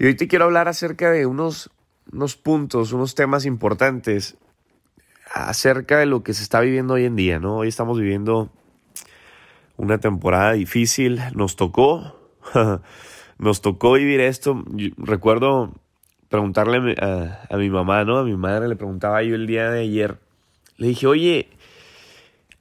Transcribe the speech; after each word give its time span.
Y 0.00 0.06
hoy 0.06 0.14
te 0.14 0.28
quiero 0.28 0.44
hablar 0.44 0.68
acerca 0.68 1.10
de 1.10 1.26
unos, 1.26 1.70
unos 2.12 2.36
puntos, 2.36 2.92
unos 2.92 3.16
temas 3.16 3.44
importantes 3.44 4.36
acerca 5.34 5.98
de 5.98 6.06
lo 6.06 6.22
que 6.22 6.34
se 6.34 6.44
está 6.44 6.60
viviendo 6.60 6.94
hoy 6.94 7.04
en 7.04 7.16
día, 7.16 7.40
¿no? 7.40 7.56
Hoy 7.56 7.68
estamos 7.68 7.98
viviendo 7.98 8.48
una 9.76 9.98
temporada 9.98 10.52
difícil, 10.52 11.20
nos 11.34 11.56
tocó, 11.56 12.16
nos 13.38 13.60
tocó 13.60 13.94
vivir 13.94 14.20
esto. 14.20 14.64
recuerdo 14.96 15.74
preguntarle 16.28 16.94
a, 17.00 17.46
a, 17.50 17.56
mi 17.56 17.68
mamá, 17.68 18.04
¿no? 18.04 18.18
A 18.18 18.24
mi 18.24 18.36
madre 18.36 18.68
le 18.68 18.76
preguntaba 18.76 19.24
yo 19.24 19.34
el 19.34 19.48
día 19.48 19.68
de 19.68 19.80
ayer, 19.80 20.20
le 20.76 20.86
dije, 20.86 21.08
oye, 21.08 21.48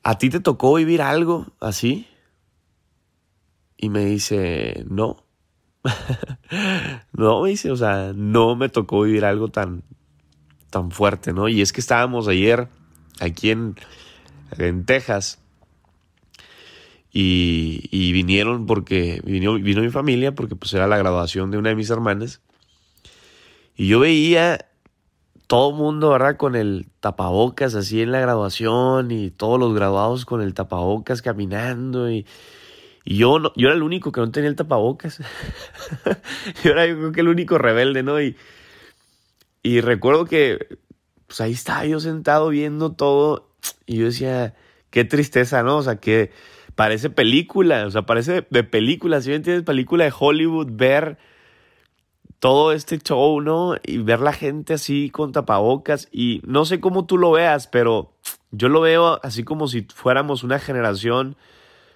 ¿a 0.01 0.17
ti 0.17 0.31
te 0.31 0.39
tocó 0.39 0.73
vivir 0.73 1.03
algo 1.03 1.45
así? 1.59 2.07
Y 3.77 3.89
me 3.89 4.05
dice, 4.05 4.83
no. 4.89 5.26
no, 7.13 7.43
me 7.43 7.53
o 7.53 7.75
sea, 7.75 8.13
no 8.15 8.55
me 8.55 8.69
tocó 8.69 9.01
vivir 9.01 9.25
algo 9.25 9.49
tan, 9.49 9.83
tan 10.69 10.91
fuerte, 10.91 11.33
¿no? 11.33 11.47
Y 11.47 11.61
es 11.61 11.73
que 11.73 11.81
estábamos 11.81 12.27
ayer 12.27 12.67
aquí 13.19 13.51
en, 13.51 13.75
en 14.57 14.85
Texas 14.85 15.39
y, 17.11 17.87
y 17.91 18.11
vinieron 18.11 18.65
porque 18.65 19.21
vino, 19.23 19.53
vino 19.55 19.81
mi 19.81 19.89
familia 19.89 20.35
porque 20.35 20.55
pues 20.55 20.73
era 20.73 20.87
la 20.87 20.97
graduación 20.97 21.51
de 21.51 21.57
una 21.57 21.69
de 21.69 21.75
mis 21.75 21.89
hermanas 21.89 22.41
y 23.75 23.87
yo 23.87 23.99
veía 23.99 24.65
todo 25.47 25.69
el 25.69 25.75
mundo, 25.75 26.09
¿verdad? 26.09 26.35
Con 26.35 26.55
el 26.55 26.87
tapabocas 26.99 27.73
así 27.75 28.01
en 28.01 28.11
la 28.11 28.19
graduación 28.19 29.11
y 29.11 29.29
todos 29.31 29.59
los 29.59 29.73
graduados 29.73 30.25
con 30.25 30.41
el 30.41 30.53
tapabocas 30.53 31.21
caminando 31.21 32.11
y 32.11 32.25
y 33.09 33.19
yo, 33.19 33.39
no, 33.39 33.53
yo 33.55 33.69
era 33.69 33.75
el 33.77 33.83
único 33.83 34.11
que 34.11 34.19
no 34.19 34.31
tenía 34.31 34.49
el 34.49 34.57
tapabocas. 34.57 35.19
yo 36.63 36.71
era 36.71 36.85
yo 36.87 36.97
creo 36.97 37.11
que 37.13 37.21
el 37.21 37.29
único 37.29 37.57
rebelde, 37.57 38.03
¿no? 38.03 38.21
Y, 38.21 38.35
y 39.63 39.79
recuerdo 39.79 40.25
que 40.25 40.77
pues 41.25 41.39
ahí 41.39 41.53
estaba 41.53 41.85
yo 41.85 42.01
sentado 42.01 42.49
viendo 42.49 42.91
todo 42.91 43.47
y 43.85 43.99
yo 43.99 44.07
decía, 44.07 44.55
qué 44.89 45.05
tristeza, 45.05 45.63
¿no? 45.63 45.77
O 45.77 45.83
sea, 45.83 46.01
que 46.01 46.31
parece 46.75 47.09
película, 47.09 47.87
o 47.87 47.91
sea, 47.91 48.01
parece 48.05 48.45
de 48.49 48.63
película, 48.65 49.21
si 49.21 49.29
me 49.29 49.35
entiendes, 49.35 49.63
película 49.63 50.03
de 50.03 50.13
Hollywood, 50.17 50.67
ver 50.71 51.17
todo 52.39 52.73
este 52.73 52.97
show, 52.97 53.39
¿no? 53.39 53.77
Y 53.85 53.99
ver 53.99 54.19
la 54.19 54.33
gente 54.33 54.73
así 54.73 55.11
con 55.11 55.31
tapabocas 55.31 56.09
y 56.11 56.41
no 56.43 56.65
sé 56.65 56.81
cómo 56.81 57.05
tú 57.05 57.17
lo 57.17 57.31
veas, 57.31 57.67
pero 57.67 58.17
yo 58.51 58.67
lo 58.67 58.81
veo 58.81 59.21
así 59.23 59.45
como 59.45 59.69
si 59.69 59.87
fuéramos 59.95 60.43
una 60.43 60.59
generación 60.59 61.37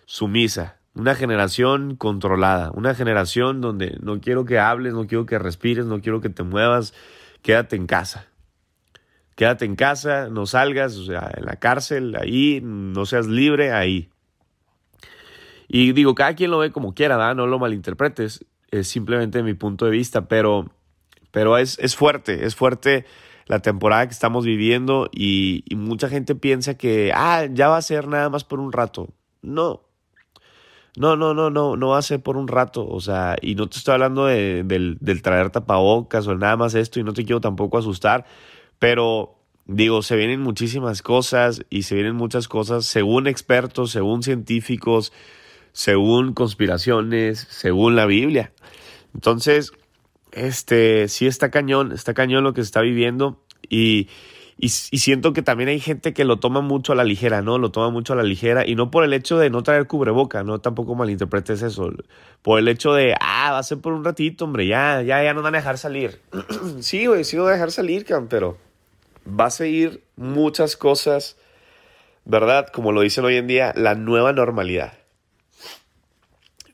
sumisa, 0.06 0.78
una 0.94 1.16
generación 1.16 1.96
controlada, 1.96 2.72
una 2.74 2.94
generación 2.96 3.62
donde 3.62 3.98
no 4.02 4.20
quiero 4.20 4.46
que 4.46 4.60
hables, 4.60 4.94
no 4.94 5.08
quiero 5.08 5.26
que 5.26 5.40
respires, 5.40 5.86
no 5.86 6.02
quiero 6.02 6.22
que 6.22 6.30
te 6.30 6.44
muevas, 6.44 6.94
quédate 7.42 7.76
en 7.76 7.88
casa. 7.88 8.28
Quédate 9.36 9.66
en 9.66 9.76
casa, 9.76 10.28
no 10.30 10.46
salgas, 10.46 10.98
o 10.98 11.06
sea, 11.06 11.32
en 11.36 11.46
la 11.46 11.56
cárcel, 11.56 12.16
ahí, 12.20 12.60
no 12.62 13.06
seas 13.06 13.28
libre, 13.28 13.72
ahí. 13.72 14.10
Y 15.68 15.94
digo, 15.94 16.16
cada 16.16 16.36
quien 16.36 16.52
lo 16.52 16.60
ve 16.60 16.72
como 16.72 16.94
quiera, 16.94 17.34
no 17.34 17.48
lo 17.48 17.58
malinterpretes, 17.58 18.46
es 18.72 18.88
simplemente 18.88 19.42
mi 19.42 19.54
punto 19.54 19.86
de 19.86 19.92
vista, 19.92 20.28
pero, 20.28 20.70
pero 21.32 21.58
es, 21.58 21.80
es 21.80 21.96
fuerte, 21.96 22.46
es 22.46 22.56
fuerte 22.56 23.06
la 23.46 23.60
temporada 23.60 24.06
que 24.06 24.14
estamos 24.14 24.46
viviendo 24.46 25.10
y, 25.14 25.64
y 25.66 25.76
mucha 25.76 26.10
gente 26.10 26.36
piensa 26.36 26.78
que, 26.78 27.12
ah, 27.16 27.46
ya 27.50 27.70
va 27.70 27.78
a 27.78 27.82
ser 27.82 28.10
nada 28.10 28.30
más 28.30 28.44
por 28.44 28.60
un 28.60 28.74
rato. 28.74 29.14
No, 29.42 29.82
no, 30.98 31.16
no, 31.16 31.34
no, 31.34 31.50
no, 31.50 31.78
no 31.78 31.90
va 31.90 31.98
a 31.98 32.02
ser 32.02 32.22
por 32.22 32.36
un 32.38 32.48
rato, 32.48 32.86
o 32.88 33.00
sea, 33.00 33.38
y 33.42 33.56
no 33.56 33.70
te 33.70 33.78
estoy 33.78 33.94
hablando 33.94 34.26
de, 34.26 34.64
del, 34.64 35.22
traer 35.22 35.50
tapabocas 35.50 36.28
o 36.28 36.36
nada 36.36 36.58
más 36.58 36.76
esto 36.76 37.00
y 37.00 37.04
no 37.04 37.14
te 37.14 37.24
quiero 37.24 37.40
tampoco 37.40 37.78
asustar, 37.78 38.26
pero 38.78 39.36
digo, 39.66 40.02
se 40.02 40.18
vienen 40.18 40.42
muchísimas 40.42 41.02
cosas 41.02 41.66
y 41.70 41.84
se 41.84 41.96
vienen 41.96 42.16
muchas 42.16 42.48
cosas 42.50 42.86
según 42.86 43.28
expertos, 43.28 43.92
según 43.92 44.22
científicos, 44.22 45.14
según 45.72 46.34
conspiraciones, 46.34 47.48
según 47.50 47.96
la 47.96 48.06
Biblia. 48.06 48.52
Entonces, 49.14 49.72
este, 50.34 51.08
sí 51.08 51.26
está 51.26 51.52
cañón, 51.52 51.94
está 51.94 52.14
cañón 52.14 52.44
lo 52.44 52.54
que 52.54 52.62
se 52.62 52.66
está 52.66 52.82
viviendo 52.82 53.42
y 53.70 54.10
y, 54.58 54.70
siento 54.70 55.34
que 55.34 55.42
también 55.42 55.70
hay 55.70 55.80
gente 55.80 56.14
que 56.14 56.24
lo 56.24 56.38
toma 56.40 56.62
mucho 56.62 56.94
a 56.94 56.96
la 56.96 57.04
ligera, 57.04 57.42
¿no? 57.42 57.58
Lo 57.58 57.72
toma 57.72 57.90
mucho 57.90 58.14
a 58.14 58.16
la 58.16 58.24
ligera 58.24 58.68
y 58.68 58.76
no 58.76 58.92
por 58.92 59.04
el 59.04 59.14
hecho 59.14 59.40
de 59.40 59.50
no 59.50 59.64
traer 59.64 59.88
cubreboca, 59.88 60.44
¿no? 60.44 60.60
Tampoco 60.60 60.94
malinterpretes 60.94 61.62
eso. 61.62 61.92
Por 62.42 62.60
el 62.60 62.68
hecho 62.68 62.94
de, 62.94 63.16
ah, 63.20 63.52
va 63.54 63.58
a 63.58 63.64
ser 63.64 63.80
por 63.80 63.94
un 63.94 64.04
ratito, 64.04 64.46
hombre, 64.46 64.68
ya, 64.68 65.02
ya, 65.02 65.24
ya 65.24 65.34
nos 65.34 65.44
van 65.44 65.56
a 65.56 65.60
dejar 65.60 65.78
salir. 65.78 66.20
sí, 66.80 67.08
güey, 67.08 67.24
sí 67.24 67.38
nos 67.38 67.46
van 67.46 67.54
a 67.54 67.56
dejar 67.56 67.72
salir, 67.72 68.06
can, 68.06 68.28
pero 68.28 68.58
va 69.28 69.46
a 69.46 69.52
seguir 69.52 70.04
muchas 70.16 70.78
cosas, 70.78 71.38
¿verdad? 72.26 72.68
Como 72.68 72.92
lo 72.92 73.02
dicen 73.02 73.26
hoy 73.26 73.38
en 73.38 73.48
día, 73.48 73.74
la 73.76 73.96
nueva 73.96 74.32
normalidad. 74.34 74.94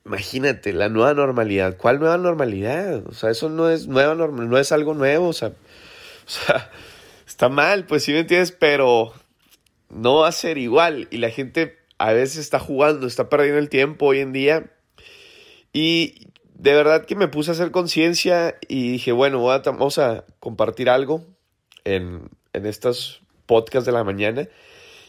Imagínate, 0.06 0.74
la 0.74 0.90
nueva 0.90 1.14
normalidad. 1.14 1.78
¿Cuál 1.78 2.00
nueva 2.00 2.18
normalidad? 2.18 3.06
O 3.08 3.14
sea, 3.14 3.30
eso 3.30 3.50
no 3.50 3.70
es 3.70 3.88
nueva 3.88 4.16
no 4.16 4.58
es 4.58 4.72
algo 4.72 4.94
nuevo, 4.94 5.28
o 5.28 5.34
sea, 5.34 5.50
o 6.28 6.30
sea 6.30 6.70
está 7.28 7.50
mal, 7.50 7.86
pues 7.86 8.04
sí 8.04 8.14
me 8.14 8.20
entiendes, 8.20 8.54
pero 8.54 9.14
no 9.90 10.20
va 10.20 10.30
a 10.30 10.32
ser 10.32 10.58
igual. 10.58 11.08
Y 11.12 11.18
la 11.18 11.30
gente 11.30 11.78
a 11.98 12.14
veces 12.14 12.38
está 12.38 12.60
jugando, 12.60 13.06
está 13.06 13.30
perdiendo 13.30 13.60
el 13.60 13.70
tiempo 13.70 14.08
hoy 14.08 14.20
en 14.20 14.32
día. 14.32 14.72
Y 15.74 16.30
de 16.56 16.74
verdad 16.74 17.06
que 17.06 17.16
me 17.16 17.28
puse 17.28 17.52
a 17.52 17.54
hacer 17.54 17.72
conciencia 17.72 18.56
y 18.68 18.94
dije, 18.94 19.12
bueno, 19.12 19.44
vamos 19.44 20.00
a 20.00 20.26
compartir 20.40 20.90
algo 20.90 21.26
en, 21.84 22.30
en 22.54 22.66
estos 22.66 23.22
podcasts 23.46 23.86
de 23.86 23.92
la 23.92 24.04
mañana 24.04 24.48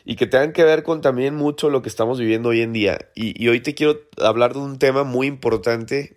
y 0.05 0.17
que 0.17 0.27
tengan 0.27 0.53
que 0.53 0.65
ver 0.65 0.83
con 0.83 1.01
también 1.01 1.35
mucho 1.35 1.71
lo 1.71 1.83
que 1.83 1.89
estamos 1.89 2.19
viviendo 2.19 2.51
hoy 2.51 2.63
en 2.63 2.73
día. 2.73 2.99
Y, 3.15 3.43
y, 3.43 3.49
hoy 3.49 3.61
te 3.61 3.75
quiero 3.75 4.01
hablar 4.19 4.55
de 4.55 4.61
un 4.61 4.79
tema 4.79 5.05
muy 5.05 5.27
importante 5.27 6.17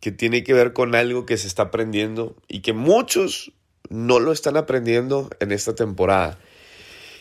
que 0.00 0.12
tiene 0.12 0.44
que 0.44 0.52
ver 0.52 0.72
con 0.72 0.94
algo 0.94 1.26
que 1.26 1.36
se 1.36 1.46
está 1.46 1.64
aprendiendo 1.64 2.36
y 2.48 2.60
que 2.60 2.72
muchos 2.72 3.52
no 3.92 4.20
lo 4.20 4.32
están 4.32 4.56
aprendiendo 4.56 5.28
en 5.38 5.52
esta 5.52 5.74
temporada. 5.74 6.38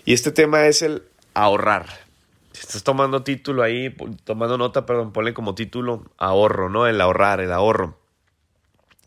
Y 0.06 0.14
este 0.14 0.32
tema 0.32 0.66
es 0.68 0.82
el 0.82 1.04
ahorrar. 1.34 1.86
Si 2.54 2.62
estás 2.62 2.84
tomando 2.84 3.24
título 3.24 3.62
ahí, 3.62 3.96
tomando 4.24 4.58
nota, 4.58 4.86
perdón, 4.86 5.12
ponle 5.12 5.34
como 5.34 5.54
título 5.54 6.06
ahorro, 6.18 6.70
¿no? 6.70 6.88
El 6.88 7.00
ahorrar, 7.02 7.42
el 7.42 7.52
ahorro. 7.52 7.98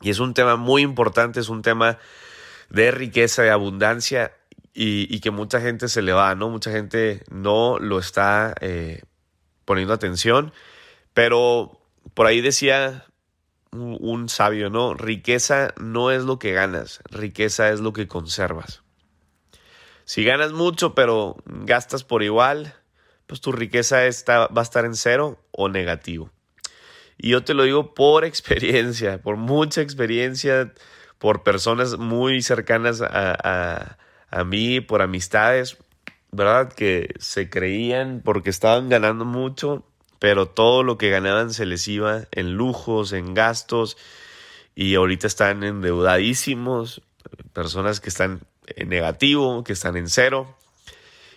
Y 0.03 0.11
es 0.11 0.19
un 0.19 0.35
tema 0.35 0.57
muy 0.57 0.83
importante, 0.83 1.41
es 1.41 1.49
un 1.49 1.63
tema 1.63 1.99
de 2.69 2.91
riqueza, 2.91 3.43
de 3.43 3.51
abundancia 3.51 4.33
y, 4.75 5.21
que 5.21 5.31
mucha 5.31 5.61
gente 5.61 5.89
se 5.89 6.03
le 6.03 6.13
va, 6.13 6.35
¿no? 6.35 6.51
Mucha 6.51 6.71
gente 6.71 7.23
no 7.31 7.79
lo 7.79 7.99
está 7.99 8.55
eh, 8.61 9.03
poniendo 9.65 9.95
atención, 9.95 10.53
pero 11.15 11.81
por 12.13 12.27
ahí 12.27 12.41
decía 12.41 13.07
un 13.75 14.29
sabio, 14.29 14.71
¿no? 14.71 14.95
Riqueza 14.95 15.75
no 15.79 16.11
es 16.11 16.25
lo 16.25 16.39
que 16.39 16.53
ganas, 16.53 17.01
riqueza 17.11 17.71
es 17.71 17.81
lo 17.81 17.93
que 17.93 18.09
conservas. 18.09 18.83
Si 20.05 20.25
ganas 20.25 20.53
mucho 20.53 20.95
pero 20.95 21.37
gastas 21.47 22.05
por 22.05 22.23
igual, 22.23 22.75
pues 23.27 23.41
tu 23.41 23.53
riqueza 23.53 24.07
está, 24.07 24.47
va 24.49 24.61
a 24.61 24.63
estar 24.63 24.85
en 24.85 24.95
cero 24.95 25.39
o 25.51 25.69
negativo. 25.69 26.31
Y 27.17 27.31
yo 27.31 27.45
te 27.45 27.55
lo 27.55 27.63
digo 27.63 27.95
por 27.95 28.25
experiencia, 28.27 29.21
por 29.23 29.37
mucha 29.37 29.81
experiencia, 29.81 30.73
por 31.19 31.43
personas 31.43 31.99
muy 31.99 32.43
cercanas 32.43 33.01
a, 33.01 33.97
a 34.31 34.45
mí, 34.45 34.81
por 34.81 35.01
amistades, 35.01 35.79
¿verdad? 36.33 36.73
Que 36.73 37.15
se 37.19 37.49
creían 37.49 38.21
porque 38.25 38.51
estaban 38.51 38.89
ganando 38.89 39.25
mucho 39.25 39.87
pero 40.19 40.47
todo 40.47 40.83
lo 40.83 40.99
que 40.99 41.11
ganaban 41.11 41.53
se 41.53 41.67
les 41.67 41.87
iba 41.89 42.25
en 42.33 42.55
lujos, 42.55 43.13
en 43.13 43.35
gastos, 43.35 43.97
y 44.75 44.95
ahorita 44.95 45.27
están 45.27 45.63
endeudadísimos, 45.63 47.03
personas 47.53 48.01
que 48.01 48.09
están 48.09 48.41
en 48.67 48.89
negativo, 48.89 49.65
que 49.65 49.73
están 49.73 49.97
en 49.97 50.09
cero. 50.09 50.57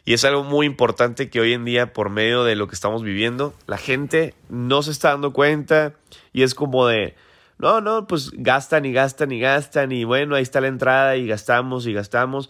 Y 0.05 0.13
es 0.13 0.23
algo 0.23 0.43
muy 0.43 0.65
importante 0.65 1.29
que 1.29 1.41
hoy 1.41 1.53
en 1.53 1.65
día, 1.65 1.91
por 1.91 2.09
medio 2.09 2.43
de 2.43 2.55
lo 2.55 2.67
que 2.67 2.75
estamos 2.75 3.03
viviendo, 3.03 3.53
la 3.67 3.77
gente 3.77 4.33
no 4.49 4.81
se 4.81 4.91
está 4.91 5.09
dando 5.09 5.33
cuenta 5.33 5.95
y 6.31 6.43
es 6.43 6.55
como 6.55 6.87
de, 6.87 7.15
no, 7.57 7.81
no, 7.81 8.07
pues 8.07 8.31
gastan 8.33 8.85
y 8.85 8.93
gastan 8.93 9.31
y 9.31 9.39
gastan 9.39 9.91
y 9.91 10.05
bueno, 10.05 10.35
ahí 10.35 10.43
está 10.43 10.61
la 10.61 10.67
entrada 10.67 11.17
y 11.17 11.27
gastamos 11.27 11.85
y 11.87 11.93
gastamos. 11.93 12.49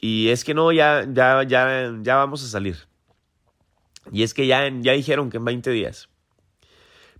Y 0.00 0.28
es 0.28 0.44
que 0.44 0.54
no, 0.54 0.70
ya, 0.70 1.04
ya, 1.10 1.42
ya, 1.42 1.92
ya 2.00 2.16
vamos 2.16 2.44
a 2.44 2.46
salir. 2.46 2.87
Y 4.12 4.22
es 4.22 4.34
que 4.34 4.46
ya, 4.46 4.68
ya 4.80 4.92
dijeron 4.92 5.30
que 5.30 5.38
en 5.38 5.44
20 5.44 5.70
días. 5.70 6.08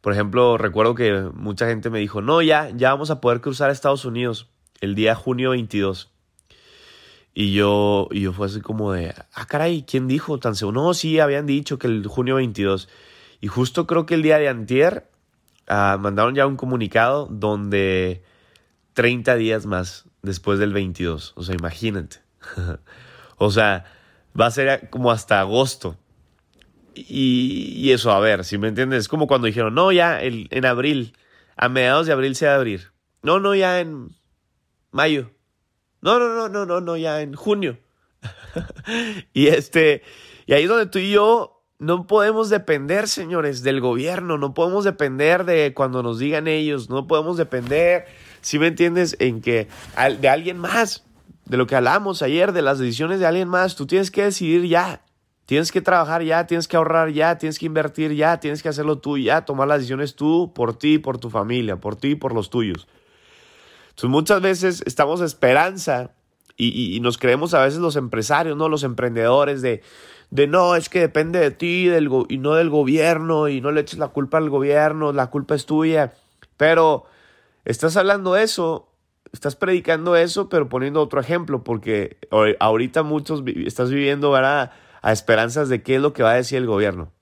Por 0.00 0.12
ejemplo, 0.12 0.58
recuerdo 0.58 0.94
que 0.94 1.30
mucha 1.34 1.66
gente 1.66 1.90
me 1.90 1.98
dijo, 1.98 2.22
no, 2.22 2.40
ya, 2.42 2.70
ya 2.70 2.90
vamos 2.90 3.10
a 3.10 3.20
poder 3.20 3.40
cruzar 3.40 3.70
a 3.70 3.72
Estados 3.72 4.04
Unidos 4.04 4.48
el 4.80 4.94
día 4.94 5.14
junio 5.14 5.50
22. 5.50 6.10
Y 7.34 7.52
yo, 7.52 8.08
y 8.10 8.22
yo 8.22 8.32
fue 8.32 8.46
así 8.46 8.60
como 8.60 8.92
de, 8.92 9.14
ah, 9.32 9.46
caray, 9.46 9.84
¿quién 9.86 10.08
dijo 10.08 10.38
tan 10.38 10.54
seguro? 10.54 10.82
No, 10.82 10.94
sí, 10.94 11.20
habían 11.20 11.46
dicho 11.46 11.78
que 11.78 11.86
el 11.86 12.06
junio 12.06 12.36
22. 12.36 12.88
Y 13.40 13.48
justo 13.48 13.86
creo 13.86 14.06
que 14.06 14.14
el 14.14 14.22
día 14.22 14.38
de 14.38 14.48
antier 14.48 15.08
ah, 15.68 15.98
mandaron 16.00 16.34
ya 16.34 16.46
un 16.46 16.56
comunicado 16.56 17.26
donde, 17.30 18.22
30 18.98 19.36
días 19.36 19.64
más 19.64 20.06
después 20.22 20.58
del 20.58 20.72
22. 20.72 21.34
O 21.36 21.44
sea, 21.44 21.54
imagínate. 21.54 22.16
o 23.36 23.52
sea, 23.52 23.84
va 24.38 24.46
a 24.46 24.50
ser 24.50 24.90
como 24.90 25.12
hasta 25.12 25.38
agosto. 25.38 25.96
Y, 27.08 27.90
eso, 27.92 28.10
a 28.10 28.20
ver, 28.20 28.44
si 28.44 28.58
me 28.58 28.68
entiendes, 28.68 29.00
es 29.00 29.08
como 29.08 29.26
cuando 29.26 29.46
dijeron, 29.46 29.74
no, 29.74 29.92
ya 29.92 30.20
el, 30.20 30.48
en 30.50 30.64
abril, 30.64 31.16
a 31.56 31.68
mediados 31.68 32.06
de 32.06 32.12
abril 32.12 32.34
se 32.34 32.46
va 32.46 32.52
a 32.52 32.56
abrir. 32.56 32.92
No, 33.22 33.40
no, 33.40 33.54
ya 33.54 33.80
en 33.80 34.10
mayo. 34.90 35.30
No, 36.00 36.18
no, 36.18 36.28
no, 36.34 36.48
no, 36.48 36.66
no, 36.66 36.80
no, 36.80 36.96
ya 36.96 37.20
en 37.20 37.34
junio. 37.34 37.78
y 39.32 39.48
este, 39.48 40.02
y 40.46 40.52
ahí 40.52 40.64
es 40.64 40.68
donde 40.68 40.86
tú 40.86 40.98
y 40.98 41.10
yo 41.10 41.58
no 41.78 42.06
podemos 42.06 42.50
depender, 42.50 43.06
señores, 43.08 43.62
del 43.62 43.80
gobierno, 43.80 44.38
no 44.38 44.54
podemos 44.54 44.84
depender 44.84 45.44
de 45.44 45.74
cuando 45.74 46.02
nos 46.02 46.18
digan 46.18 46.48
ellos, 46.48 46.90
no 46.90 47.06
podemos 47.06 47.36
depender, 47.36 48.06
si 48.40 48.58
me 48.58 48.66
entiendes, 48.66 49.16
en 49.20 49.40
que 49.40 49.68
de 50.20 50.28
alguien 50.28 50.58
más, 50.58 51.04
de 51.44 51.56
lo 51.56 51.66
que 51.66 51.76
hablamos 51.76 52.22
ayer, 52.22 52.52
de 52.52 52.62
las 52.62 52.78
decisiones 52.78 53.20
de 53.20 53.26
alguien 53.26 53.48
más, 53.48 53.76
tú 53.76 53.86
tienes 53.86 54.10
que 54.10 54.24
decidir 54.24 54.66
ya, 54.66 55.02
tienes 55.48 55.72
que 55.72 55.80
trabajar 55.80 56.22
ya, 56.22 56.46
tienes 56.46 56.68
que 56.68 56.76
ahorrar 56.76 57.08
ya, 57.08 57.38
tienes 57.38 57.58
que 57.58 57.64
invertir 57.64 58.12
ya, 58.12 58.38
tienes 58.38 58.62
que 58.62 58.68
hacerlo 58.68 58.98
tú 58.98 59.16
ya, 59.16 59.46
tomar 59.46 59.66
las 59.66 59.78
decisiones 59.78 60.14
tú, 60.14 60.52
por 60.54 60.76
ti, 60.76 60.98
por 60.98 61.16
tu 61.16 61.30
familia, 61.30 61.76
por 61.76 61.96
ti 61.96 62.08
y 62.08 62.14
por 62.16 62.34
los 62.34 62.50
tuyos. 62.50 62.86
Entonces 63.88 64.10
muchas 64.10 64.42
veces 64.42 64.82
estamos 64.84 65.22
esperanza 65.22 66.10
y, 66.58 67.00
nos 67.00 67.16
creemos 67.16 67.54
a 67.54 67.62
veces 67.62 67.80
los 67.80 67.96
empresarios, 67.96 68.58
¿no? 68.58 68.68
Los 68.68 68.82
emprendedores 68.82 69.62
de, 69.62 69.80
de 70.28 70.46
no, 70.46 70.76
es 70.76 70.90
que 70.90 71.00
depende 71.00 71.38
de 71.38 71.50
ti 71.50 71.86
del 71.86 72.10
y 72.28 72.36
no 72.36 72.52
del 72.52 72.68
gobierno 72.68 73.48
y 73.48 73.62
no 73.62 73.72
le 73.72 73.80
eches 73.80 73.98
la 73.98 74.08
culpa 74.08 74.36
al 74.36 74.50
gobierno, 74.50 75.14
la 75.14 75.30
culpa 75.30 75.54
es 75.54 75.64
tuya. 75.64 76.12
Pero 76.58 77.06
estás 77.64 77.96
hablando 77.96 78.36
eso, 78.36 78.92
estás 79.32 79.56
predicando 79.56 80.14
eso, 80.14 80.50
pero 80.50 80.68
poniendo 80.68 81.00
otro 81.00 81.22
ejemplo, 81.22 81.64
porque 81.64 82.18
ahorita 82.60 83.02
muchos 83.02 83.42
estás 83.64 83.88
viviendo 83.88 84.30
¿verdad? 84.30 84.72
A 85.08 85.12
esperanzas 85.12 85.70
de 85.70 85.82
qué 85.82 85.94
es 85.94 86.02
lo 86.02 86.12
que 86.12 86.22
va 86.22 86.32
a 86.32 86.34
decir 86.34 86.58
el 86.58 86.66
gobierno. 86.66 87.12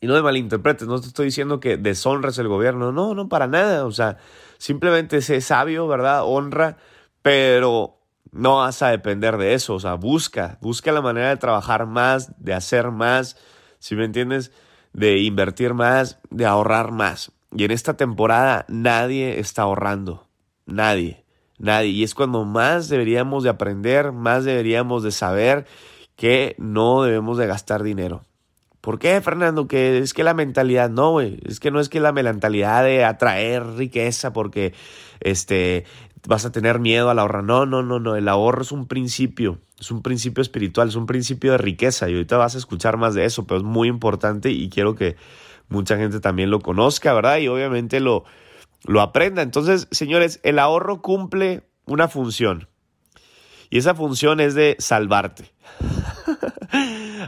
Y 0.00 0.08
no 0.08 0.14
me 0.14 0.22
malinterpretes, 0.22 0.88
no 0.88 1.00
te 1.00 1.06
estoy 1.06 1.26
diciendo 1.26 1.60
que 1.60 1.76
deshonres 1.76 2.36
el 2.38 2.48
gobierno, 2.48 2.90
no, 2.90 3.14
no, 3.14 3.28
para 3.28 3.46
nada, 3.46 3.86
o 3.86 3.92
sea, 3.92 4.18
simplemente 4.58 5.22
sé 5.22 5.40
sabio, 5.40 5.86
¿verdad? 5.86 6.24
Honra, 6.24 6.76
pero 7.22 8.00
no 8.32 8.56
vas 8.56 8.82
a 8.82 8.88
depender 8.88 9.36
de 9.36 9.54
eso, 9.54 9.74
o 9.74 9.78
sea, 9.78 9.94
busca, 9.94 10.58
busca 10.60 10.90
la 10.90 11.00
manera 11.00 11.28
de 11.28 11.36
trabajar 11.36 11.86
más, 11.86 12.32
de 12.42 12.54
hacer 12.54 12.90
más, 12.90 13.36
si 13.78 13.94
me 13.94 14.04
entiendes, 14.04 14.50
de 14.92 15.18
invertir 15.18 15.74
más, 15.74 16.18
de 16.30 16.44
ahorrar 16.44 16.90
más. 16.90 17.30
Y 17.56 17.62
en 17.62 17.70
esta 17.70 17.96
temporada 17.96 18.64
nadie 18.66 19.38
está 19.38 19.62
ahorrando, 19.62 20.26
nadie, 20.66 21.24
nadie. 21.56 21.90
Y 21.90 22.02
es 22.02 22.16
cuando 22.16 22.44
más 22.44 22.88
deberíamos 22.88 23.44
de 23.44 23.50
aprender, 23.50 24.10
más 24.10 24.44
deberíamos 24.44 25.04
de 25.04 25.12
saber 25.12 25.66
que 26.16 26.54
no 26.58 27.02
debemos 27.02 27.38
de 27.38 27.46
gastar 27.46 27.82
dinero. 27.82 28.22
¿Por 28.80 28.98
qué, 28.98 29.20
Fernando? 29.22 29.66
Que 29.66 29.98
es 29.98 30.12
que 30.12 30.24
la 30.24 30.34
mentalidad, 30.34 30.90
no, 30.90 31.12
güey, 31.12 31.40
es 31.46 31.58
que 31.58 31.70
no 31.70 31.80
es 31.80 31.88
que 31.88 32.00
la 32.00 32.12
mentalidad 32.12 32.84
de 32.84 33.04
atraer 33.04 33.64
riqueza 33.76 34.32
porque 34.32 34.74
este 35.20 35.86
vas 36.26 36.44
a 36.44 36.52
tener 36.52 36.78
miedo 36.80 37.10
al 37.10 37.18
ahorrar. 37.18 37.44
No, 37.44 37.66
no, 37.66 37.82
no, 37.82 37.98
no. 37.98 38.16
El 38.16 38.28
ahorro 38.28 38.62
es 38.62 38.72
un 38.72 38.86
principio, 38.86 39.58
es 39.78 39.90
un 39.90 40.02
principio 40.02 40.42
espiritual, 40.42 40.88
es 40.88 40.96
un 40.96 41.06
principio 41.06 41.52
de 41.52 41.58
riqueza. 41.58 42.08
Y 42.08 42.12
ahorita 42.12 42.36
vas 42.36 42.54
a 42.54 42.58
escuchar 42.58 42.96
más 42.96 43.14
de 43.14 43.24
eso, 43.24 43.46
pero 43.46 43.58
es 43.58 43.64
muy 43.64 43.88
importante 43.88 44.50
y 44.50 44.68
quiero 44.68 44.94
que 44.94 45.16
mucha 45.68 45.96
gente 45.96 46.20
también 46.20 46.50
lo 46.50 46.60
conozca, 46.60 47.14
¿verdad? 47.14 47.38
Y 47.38 47.48
obviamente 47.48 48.00
lo, 48.00 48.24
lo 48.84 49.00
aprenda. 49.00 49.42
Entonces, 49.42 49.88
señores, 49.90 50.40
el 50.42 50.58
ahorro 50.58 51.00
cumple 51.00 51.62
una 51.86 52.08
función. 52.08 52.68
Y 53.70 53.78
esa 53.78 53.94
función 53.94 54.40
es 54.40 54.54
de 54.54 54.76
salvarte. 54.78 55.52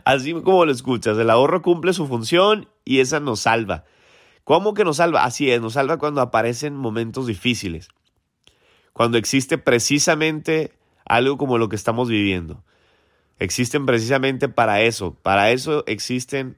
Así 0.05 0.33
como 0.33 0.65
lo 0.65 0.73
escuchas, 0.73 1.19
el 1.19 1.31
ahorro 1.31 1.63
cumple 1.63 1.93
su 1.93 2.07
función 2.07 2.69
y 2.85 3.01
esa 3.01 3.21
nos 3.21 3.41
salva. 3.41 3.85
¿Cómo 4.45 4.75
que 4.75 4.85
nos 4.85 4.99
salva? 4.99 5.25
Así 5.25 5.51
es, 5.51 5.61
nos 5.61 5.75
salva 5.75 5.99
cuando 5.99 6.21
aparecen 6.21 6.77
momentos 6.77 7.27
difíciles 7.27 7.89
cuando 8.97 9.19
existe 9.19 9.59
precisamente 9.59 10.73
algo 11.05 11.37
como 11.37 11.59
lo 11.59 11.69
que 11.69 11.77
estamos 11.77 12.09
viviendo. 12.09 12.65
Existen 13.39 13.85
precisamente 13.85 14.49
para 14.49 14.81
eso, 14.81 15.13
para 15.23 15.51
eso 15.51 15.85
existen 15.87 16.57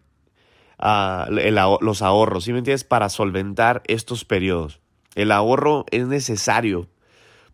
ah, 0.78 1.26
los 1.30 2.00
ahorros, 2.00 2.44
¿sí 2.44 2.52
me 2.52 2.58
entiendes? 2.58 2.84
Para 2.84 3.08
solventar 3.08 3.82
estos 3.88 4.24
periodos. 4.24 4.78
El 5.16 5.32
ahorro 5.32 5.84
es 5.90 6.06
necesario. 6.06 6.86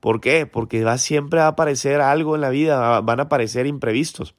¿Por 0.01 0.21
qué? 0.21 0.45
Porque 0.45 0.85
va, 0.85 0.99
siempre 0.99 1.39
va 1.39 1.47
a 1.47 1.53
aparecer 1.53 2.03
algo 2.03 2.35
en 2.35 2.43
la 2.43 2.51
vida, 2.51 3.01
van 3.01 3.21
a 3.21 3.23
aparecer 3.23 3.67
imprevistos, 3.67 4.35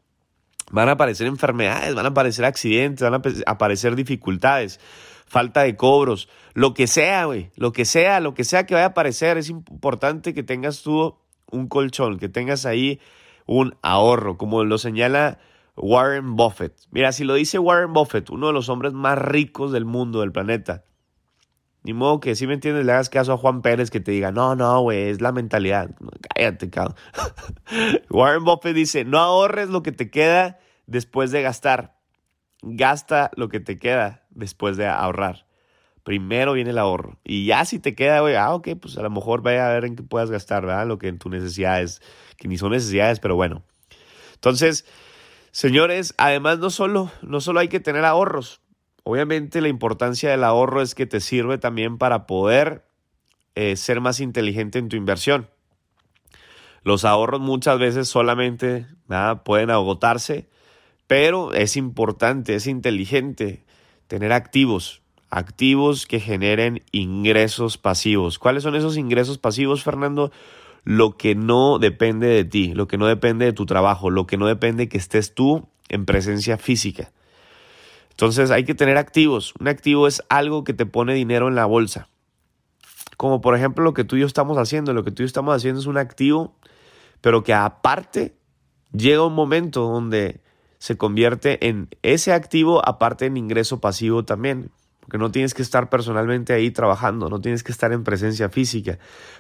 van 0.71 0.89
a 0.89 0.93
aparecer 0.93 1.27
enfermedades, 1.27 1.95
van 1.95 2.05
a 2.05 2.09
aparecer 2.09 2.45
accidentes, 2.45 3.09
van 3.09 3.13
a 3.13 3.51
aparecer 3.51 3.95
dificultades 3.95 4.79
falta 5.25 5.63
de 5.63 5.75
cobros, 5.75 6.29
lo 6.53 6.73
que 6.73 6.87
sea, 6.87 7.25
güey, 7.25 7.51
lo 7.55 7.73
que 7.73 7.85
sea, 7.85 8.19
lo 8.19 8.33
que 8.33 8.43
sea 8.43 8.65
que 8.65 8.73
vaya 8.73 8.85
a 8.85 8.89
aparecer, 8.89 9.37
es 9.37 9.49
importante 9.49 10.33
que 10.33 10.43
tengas 10.43 10.81
tú 10.83 11.17
un 11.51 11.67
colchón, 11.67 12.19
que 12.19 12.29
tengas 12.29 12.65
ahí 12.65 12.99
un 13.45 13.75
ahorro, 13.81 14.37
como 14.37 14.63
lo 14.63 14.77
señala 14.77 15.39
Warren 15.75 16.35
Buffett. 16.35 16.73
Mira, 16.91 17.11
si 17.11 17.23
lo 17.23 17.33
dice 17.33 17.59
Warren 17.59 17.93
Buffett, 17.93 18.29
uno 18.29 18.47
de 18.47 18.53
los 18.53 18.69
hombres 18.69 18.93
más 18.93 19.17
ricos 19.17 19.71
del 19.71 19.85
mundo, 19.85 20.21
del 20.21 20.31
planeta, 20.31 20.83
ni 21.85 21.93
modo 21.93 22.19
que, 22.19 22.35
si 22.35 22.47
me 22.47 22.55
entiendes, 22.55 22.85
le 22.85 22.91
hagas 22.91 23.09
caso 23.09 23.33
a 23.33 23.37
Juan 23.37 23.61
Pérez 23.61 23.91
que 23.91 23.99
te 23.99 24.11
diga, 24.11 24.31
no, 24.31 24.55
no, 24.55 24.81
güey, 24.81 25.09
es 25.09 25.21
la 25.21 25.31
mentalidad. 25.31 25.91
Cállate, 26.33 26.69
cabrón. 26.69 26.95
Warren 28.09 28.43
Buffett 28.43 28.75
dice, 28.75 29.05
no 29.05 29.19
ahorres 29.19 29.69
lo 29.69 29.83
que 29.83 29.91
te 29.91 30.09
queda 30.09 30.57
después 30.87 31.31
de 31.31 31.43
gastar 31.43 31.95
gasta 32.65 33.31
lo 33.35 33.49
que 33.49 33.59
te 33.59 33.77
queda 33.77 34.25
después 34.31 34.77
de 34.77 34.87
ahorrar. 34.87 35.45
Primero 36.03 36.53
viene 36.53 36.71
el 36.71 36.77
ahorro. 36.77 37.19
Y 37.23 37.45
ya 37.45 37.65
si 37.65 37.79
te 37.79 37.95
queda, 37.95 38.19
güey, 38.19 38.35
ah, 38.35 38.53
ok, 38.53 38.69
pues 38.81 38.97
a 38.97 39.01
lo 39.01 39.09
mejor 39.09 39.41
vaya 39.41 39.69
a 39.69 39.73
ver 39.73 39.85
en 39.85 39.95
qué 39.95 40.03
puedas 40.03 40.29
gastar, 40.29 40.65
¿verdad? 40.65 40.87
Lo 40.87 40.97
que 40.97 41.07
en 41.07 41.19
tu 41.19 41.29
necesidades, 41.29 42.01
que 42.37 42.47
ni 42.47 42.57
son 42.57 42.71
necesidades, 42.71 43.19
pero 43.19 43.35
bueno. 43.35 43.63
Entonces, 44.33 44.85
señores, 45.51 46.13
además 46.17 46.59
no 46.59 46.69
solo, 46.69 47.11
no 47.21 47.41
solo 47.41 47.59
hay 47.59 47.69
que 47.69 47.79
tener 47.79 48.05
ahorros. 48.05 48.61
Obviamente 49.05 49.61
la 49.61 49.69
importancia 49.69 50.29
del 50.29 50.43
ahorro 50.43 50.81
es 50.81 50.93
que 50.95 51.05
te 51.05 51.21
sirve 51.21 51.57
también 51.57 51.97
para 51.97 52.27
poder 52.27 52.83
eh, 53.55 53.77
ser 53.77 54.01
más 54.01 54.19
inteligente 54.19 54.79
en 54.79 54.89
tu 54.89 54.97
inversión. 54.97 55.47
Los 56.83 57.05
ahorros 57.05 57.39
muchas 57.39 57.79
veces 57.79 58.09
solamente 58.09 58.85
pueden 59.43 59.71
agotarse 59.71 60.49
pero 61.07 61.53
es 61.53 61.77
importante, 61.77 62.55
es 62.55 62.67
inteligente 62.67 63.63
tener 64.07 64.33
activos, 64.33 65.01
activos 65.29 66.05
que 66.07 66.19
generen 66.19 66.83
ingresos 66.91 67.77
pasivos. 67.77 68.39
¿Cuáles 68.39 68.63
son 68.63 68.75
esos 68.75 68.97
ingresos 68.97 69.37
pasivos, 69.37 69.83
Fernando? 69.83 70.31
Lo 70.83 71.17
que 71.17 71.35
no 71.35 71.79
depende 71.79 72.27
de 72.27 72.45
ti, 72.45 72.73
lo 72.73 72.87
que 72.87 72.97
no 72.97 73.07
depende 73.07 73.45
de 73.45 73.53
tu 73.53 73.65
trabajo, 73.65 74.09
lo 74.09 74.27
que 74.27 74.37
no 74.37 74.47
depende 74.47 74.83
de 74.83 74.89
que 74.89 74.97
estés 74.97 75.33
tú 75.33 75.67
en 75.89 76.05
presencia 76.05 76.57
física. 76.57 77.11
Entonces 78.15 78.49
hay 78.49 78.63
que 78.63 78.75
tener 78.75 78.97
activos. 78.97 79.53
Un 79.59 79.67
activo 79.67 80.07
es 80.07 80.23
algo 80.29 80.63
que 80.63 80.73
te 80.73 80.85
pone 80.85 81.13
dinero 81.13 81.49
en 81.49 81.55
la 81.55 81.65
bolsa. 81.65 82.07
Como 83.17 83.41
por 83.41 83.57
ejemplo 83.57 83.83
lo 83.83 83.93
que 83.93 84.05
tú 84.05 84.15
y 84.15 84.21
yo 84.21 84.25
estamos 84.25 84.57
haciendo. 84.57 84.93
Lo 84.93 85.03
que 85.03 85.11
tú 85.11 85.21
y 85.21 85.25
yo 85.25 85.27
estamos 85.27 85.53
haciendo 85.53 85.81
es 85.81 85.85
un 85.85 85.97
activo, 85.97 86.55
pero 87.19 87.43
que 87.43 87.53
aparte 87.53 88.33
llega 88.93 89.25
un 89.25 89.33
momento 89.33 89.81
donde 89.81 90.39
se 90.77 90.97
convierte 90.97 91.67
en 91.67 91.89
ese 92.03 92.31
activo 92.31 92.87
aparte 92.87 93.25
en 93.25 93.35
ingreso 93.35 93.81
pasivo 93.81 94.23
también. 94.23 94.71
Porque 95.01 95.17
no 95.17 95.29
tienes 95.29 95.53
que 95.53 95.61
estar 95.61 95.89
personalmente 95.89 96.53
ahí 96.53 96.71
trabajando, 96.71 97.29
no 97.29 97.41
tienes 97.41 97.63
que 97.63 97.73
estar 97.73 97.91
en 97.91 98.05
presencia 98.05 98.47
física. 98.47 98.97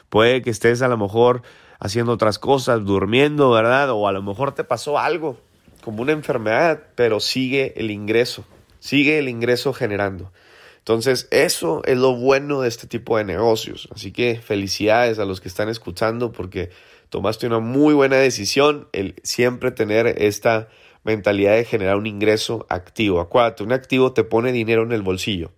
Puede 0.09 0.41
que 0.41 0.49
estés 0.49 0.81
a 0.81 0.89
lo 0.89 0.97
mejor 0.97 1.43
haciendo 1.79 2.11
otras 2.11 2.39
cosas, 2.39 2.83
durmiendo, 2.83 3.51
¿verdad? 3.51 3.89
O 3.91 4.07
a 4.07 4.11
lo 4.11 4.21
mejor 4.21 4.51
te 4.51 4.65
pasó 4.65 4.99
algo, 4.99 5.37
como 5.81 6.01
una 6.01 6.11
enfermedad, 6.11 6.83
pero 6.95 7.19
sigue 7.19 7.73
el 7.77 7.89
ingreso, 7.89 8.45
sigue 8.85 9.17
el 9.17 9.29
ingreso 9.29 9.73
generando. 9.73 10.31
Entonces, 10.77 11.27
eso 11.31 11.81
es 11.85 11.97
lo 11.97 12.15
bueno 12.15 12.61
de 12.61 12.67
este 12.67 12.85
tipo 12.85 13.17
de 13.17 13.23
negocios. 13.23 13.89
Así 13.91 14.11
que 14.11 14.39
felicidades 14.39 15.17
a 15.17 15.25
los 15.25 15.41
que 15.41 15.47
están 15.47 15.69
escuchando 15.69 16.31
porque 16.31 16.69
tomaste 17.09 17.47
una 17.47 17.57
muy 17.57 17.95
buena 17.95 18.17
decisión 18.17 18.87
el 18.93 19.15
siempre 19.23 19.71
tener 19.71 20.21
esta 20.21 20.69
mentalidad 21.03 21.55
de 21.55 21.65
generar 21.65 21.97
un 21.97 22.05
ingreso 22.05 22.67
activo. 22.69 23.19
Acuérdate, 23.21 23.63
un 23.63 23.73
activo 23.73 24.13
te 24.13 24.23
pone 24.23 24.51
dinero 24.51 24.83
en 24.83 24.91
el 24.91 25.01
bolsillo. 25.01 25.51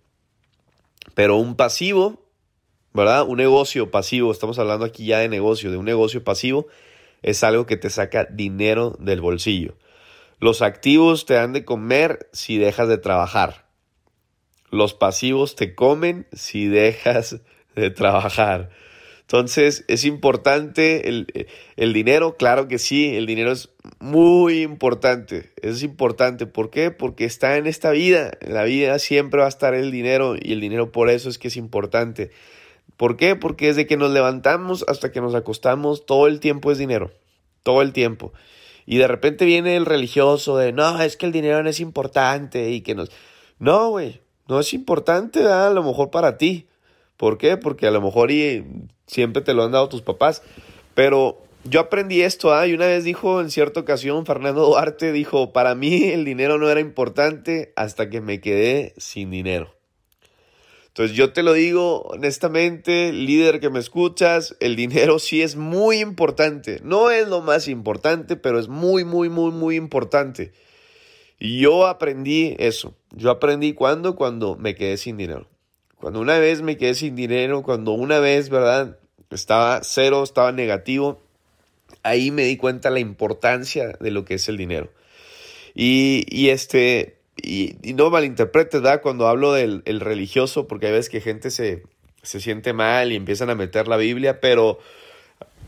Pero 1.14 1.36
un 1.36 1.54
pasivo, 1.54 2.22
¿verdad? 2.94 3.26
Un 3.28 3.36
negocio 3.36 3.90
pasivo, 3.90 4.32
estamos 4.32 4.58
hablando 4.58 4.86
aquí 4.86 5.04
ya 5.04 5.18
de 5.18 5.28
negocio, 5.28 5.70
de 5.70 5.76
un 5.76 5.84
negocio 5.84 6.24
pasivo, 6.24 6.66
es 7.20 7.44
algo 7.44 7.66
que 7.66 7.76
te 7.76 7.90
saca 7.90 8.24
dinero 8.24 8.96
del 8.98 9.20
bolsillo. 9.20 9.74
Los 10.40 10.62
activos 10.62 11.26
te 11.26 11.34
dan 11.34 11.52
de 11.52 11.64
comer 11.64 12.28
si 12.32 12.58
dejas 12.58 12.88
de 12.88 12.98
trabajar. 12.98 13.66
Los 14.70 14.94
pasivos 14.94 15.56
te 15.56 15.74
comen 15.74 16.26
si 16.32 16.68
dejas 16.68 17.40
de 17.74 17.90
trabajar. 17.90 18.70
Entonces, 19.22 19.84
es 19.88 20.04
importante 20.04 21.08
el, 21.08 21.26
el, 21.76 21.92
dinero, 21.92 22.36
claro 22.36 22.66
que 22.66 22.78
sí, 22.78 23.14
el 23.16 23.26
dinero 23.26 23.52
es 23.52 23.68
muy 23.98 24.62
importante, 24.62 25.52
es 25.60 25.82
importante. 25.82 26.46
¿Por 26.46 26.70
qué? 26.70 26.90
Porque 26.90 27.26
está 27.26 27.56
en 27.56 27.66
esta 27.66 27.90
vida, 27.90 28.30
en 28.40 28.54
la 28.54 28.64
vida 28.64 28.98
siempre 28.98 29.40
va 29.40 29.46
a 29.46 29.50
estar 29.50 29.74
el 29.74 29.90
dinero 29.90 30.36
y 30.40 30.52
el 30.52 30.60
dinero 30.60 30.92
por 30.92 31.10
eso 31.10 31.28
es 31.28 31.36
que 31.36 31.48
es 31.48 31.56
importante. 31.56 32.30
¿Por 32.96 33.16
qué? 33.16 33.36
Porque 33.36 33.66
desde 33.66 33.86
que 33.86 33.96
nos 33.96 34.12
levantamos 34.12 34.84
hasta 34.88 35.12
que 35.12 35.20
nos 35.20 35.34
acostamos, 35.34 36.06
todo 36.06 36.26
el 36.26 36.40
tiempo 36.40 36.72
es 36.72 36.78
dinero, 36.78 37.12
todo 37.62 37.82
el 37.82 37.92
tiempo. 37.92 38.32
Y 38.90 38.96
de 38.96 39.06
repente 39.06 39.44
viene 39.44 39.76
el 39.76 39.84
religioso 39.84 40.56
de, 40.56 40.72
no, 40.72 41.02
es 41.02 41.18
que 41.18 41.26
el 41.26 41.32
dinero 41.32 41.62
no 41.62 41.68
es 41.68 41.78
importante 41.78 42.70
y 42.70 42.80
que 42.80 42.94
nos... 42.94 43.10
No, 43.58 43.90
güey, 43.90 44.22
no 44.48 44.60
es 44.60 44.72
importante, 44.72 45.46
a 45.46 45.68
lo 45.68 45.82
mejor 45.82 46.10
para 46.10 46.38
ti. 46.38 46.68
¿Por 47.18 47.36
qué? 47.36 47.58
Porque 47.58 47.86
a 47.86 47.90
lo 47.90 48.00
mejor 48.00 48.30
y 48.30 48.64
siempre 49.06 49.42
te 49.42 49.52
lo 49.52 49.64
han 49.64 49.72
dado 49.72 49.90
tus 49.90 50.00
papás. 50.00 50.42
Pero 50.94 51.42
yo 51.64 51.80
aprendí 51.80 52.22
esto, 52.22 52.54
¿ah? 52.54 52.66
Y 52.66 52.72
una 52.72 52.86
vez 52.86 53.04
dijo 53.04 53.42
en 53.42 53.50
cierta 53.50 53.80
ocasión, 53.80 54.24
Fernando 54.24 54.64
Duarte 54.64 55.12
dijo, 55.12 55.52
para 55.52 55.74
mí 55.74 56.04
el 56.04 56.24
dinero 56.24 56.56
no 56.56 56.70
era 56.70 56.80
importante 56.80 57.74
hasta 57.76 58.08
que 58.08 58.22
me 58.22 58.40
quedé 58.40 58.94
sin 58.96 59.30
dinero. 59.30 59.77
Entonces 60.98 61.16
yo 61.16 61.32
te 61.32 61.44
lo 61.44 61.52
digo 61.52 62.02
honestamente, 62.08 63.12
líder 63.12 63.60
que 63.60 63.70
me 63.70 63.78
escuchas, 63.78 64.56
el 64.58 64.74
dinero 64.74 65.20
sí 65.20 65.42
es 65.42 65.54
muy 65.54 66.00
importante. 66.00 66.80
No 66.82 67.12
es 67.12 67.28
lo 67.28 67.40
más 67.40 67.68
importante, 67.68 68.34
pero 68.34 68.58
es 68.58 68.66
muy, 68.66 69.04
muy, 69.04 69.28
muy, 69.28 69.52
muy 69.52 69.76
importante. 69.76 70.50
Y 71.38 71.60
yo 71.60 71.86
aprendí 71.86 72.56
eso. 72.58 72.96
Yo 73.12 73.30
aprendí 73.30 73.74
cuando, 73.74 74.16
cuando 74.16 74.56
me 74.56 74.74
quedé 74.74 74.96
sin 74.96 75.16
dinero. 75.16 75.46
Cuando 75.98 76.18
una 76.18 76.36
vez 76.40 76.62
me 76.62 76.76
quedé 76.76 76.94
sin 76.94 77.14
dinero, 77.14 77.62
cuando 77.62 77.92
una 77.92 78.18
vez, 78.18 78.48
¿verdad? 78.48 78.98
Estaba 79.30 79.84
cero, 79.84 80.24
estaba 80.24 80.50
negativo, 80.50 81.20
ahí 82.02 82.32
me 82.32 82.42
di 82.42 82.56
cuenta 82.56 82.90
la 82.90 82.98
importancia 82.98 83.96
de 84.00 84.10
lo 84.10 84.24
que 84.24 84.34
es 84.34 84.48
el 84.48 84.56
dinero. 84.56 84.90
Y, 85.76 86.26
y 86.28 86.48
este, 86.48 87.17
y, 87.42 87.76
no 87.94 88.10
malinterpretes, 88.10 88.82
¿verdad? 88.82 89.02
Cuando 89.02 89.28
hablo 89.28 89.52
del 89.52 89.82
religioso, 90.00 90.66
porque 90.66 90.86
hay 90.86 90.92
veces 90.92 91.10
que 91.10 91.20
gente 91.20 91.50
se, 91.50 91.84
se 92.22 92.40
siente 92.40 92.72
mal 92.72 93.12
y 93.12 93.16
empiezan 93.16 93.50
a 93.50 93.54
meter 93.54 93.88
la 93.88 93.96
Biblia, 93.96 94.40
pero 94.40 94.78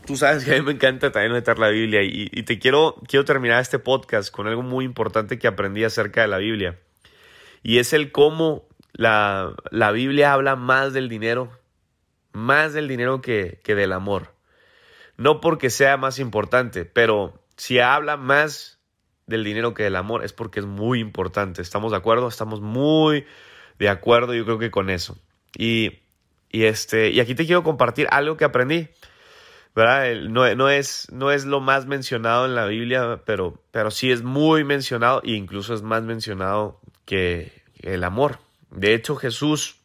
tú 0.05 0.17
sabes 0.17 0.43
que 0.43 0.51
a 0.51 0.55
mí 0.55 0.61
me 0.61 0.71
encanta 0.73 1.11
también 1.11 1.33
meter 1.33 1.59
la 1.59 1.69
Biblia 1.69 2.03
y, 2.03 2.29
y, 2.31 2.43
te 2.43 2.59
quiero, 2.59 2.95
quiero 3.07 3.25
terminar 3.25 3.61
este 3.61 3.79
podcast 3.79 4.31
con 4.31 4.47
algo 4.47 4.61
muy 4.61 4.85
importante 4.85 5.39
que 5.39 5.47
aprendí 5.47 5.83
acerca 5.83 6.21
de 6.21 6.27
la 6.27 6.37
Biblia. 6.37 6.79
Y 7.63 7.77
es 7.77 7.93
el 7.93 8.11
cómo 8.11 8.67
la, 8.93 9.55
la 9.69 9.91
Biblia 9.91 10.33
habla 10.33 10.55
más 10.55 10.93
del 10.93 11.09
dinero, 11.09 11.51
más 12.31 12.73
del 12.73 12.87
dinero 12.87 13.21
que, 13.21 13.59
que 13.63 13.75
del 13.75 13.93
amor. 13.93 14.33
No 15.17 15.41
porque 15.41 15.69
sea 15.69 15.97
más 15.97 16.19
importante, 16.19 16.85
pero 16.85 17.39
si 17.55 17.79
habla 17.79 18.17
más 18.17 18.79
del 19.27 19.43
dinero 19.43 19.73
que 19.73 19.83
del 19.83 19.95
amor 19.95 20.23
es 20.23 20.33
porque 20.33 20.59
es 20.59 20.65
muy 20.65 20.99
importante. 20.99 21.61
¿Estamos 21.61 21.91
de 21.91 21.97
acuerdo? 21.97 22.27
Estamos 22.27 22.61
muy 22.61 23.25
de 23.79 23.89
acuerdo, 23.89 24.33
yo 24.33 24.45
creo 24.45 24.59
que 24.59 24.71
con 24.71 24.89
eso. 24.89 25.17
Y, 25.57 25.99
y, 26.49 26.63
este, 26.63 27.11
y 27.11 27.19
aquí 27.19 27.35
te 27.35 27.45
quiero 27.45 27.63
compartir 27.63 28.07
algo 28.11 28.37
que 28.37 28.45
aprendí. 28.45 28.89
¿verdad? 29.75 30.15
No, 30.29 30.53
no, 30.55 30.69
es, 30.69 31.07
no 31.11 31.31
es 31.31 31.45
lo 31.45 31.61
más 31.61 31.85
mencionado 31.85 32.45
en 32.45 32.55
la 32.55 32.65
Biblia, 32.65 33.21
pero, 33.25 33.61
pero 33.71 33.91
sí 33.91 34.11
es 34.11 34.21
muy 34.21 34.63
mencionado 34.63 35.21
e 35.23 35.31
incluso 35.31 35.73
es 35.73 35.81
más 35.81 36.03
mencionado 36.03 36.79
que 37.05 37.63
el 37.79 38.03
amor. 38.03 38.39
De 38.69 38.93
hecho, 38.93 39.15
Jesús, 39.15 39.77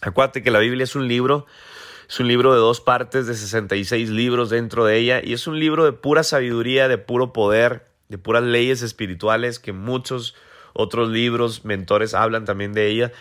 acuérdate 0.00 0.42
que 0.42 0.50
la 0.50 0.58
Biblia 0.58 0.84
es 0.84 0.94
un 0.94 1.06
libro, 1.06 1.46
es 2.08 2.18
un 2.18 2.28
libro 2.28 2.52
de 2.52 2.58
dos 2.58 2.80
partes, 2.80 3.26
de 3.26 3.34
66 3.34 4.08
libros 4.08 4.50
dentro 4.50 4.84
de 4.84 4.96
ella, 4.96 5.20
y 5.22 5.34
es 5.34 5.46
un 5.46 5.58
libro 5.58 5.84
de 5.84 5.92
pura 5.92 6.22
sabiduría, 6.22 6.88
de 6.88 6.98
puro 6.98 7.32
poder, 7.32 7.89
de 8.10 8.18
puras 8.18 8.42
leyes 8.42 8.82
espirituales, 8.82 9.58
que 9.58 9.72
muchos 9.72 10.34
otros 10.74 11.08
libros, 11.08 11.64
mentores 11.64 12.12
hablan 12.12 12.44
también 12.44 12.74
de 12.74 12.88
ella. 12.88 13.12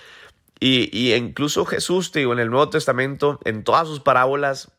Y, 0.60 0.90
y 0.92 1.14
incluso 1.14 1.66
Jesús, 1.66 2.12
te 2.12 2.20
digo, 2.20 2.34
en 2.34 2.40
el 2.40 2.50
Nuevo 2.50 2.70
Testamento, 2.70 3.40
en 3.46 3.64
todas 3.64 3.88
sus 3.88 4.02
parábolas, 4.02 4.72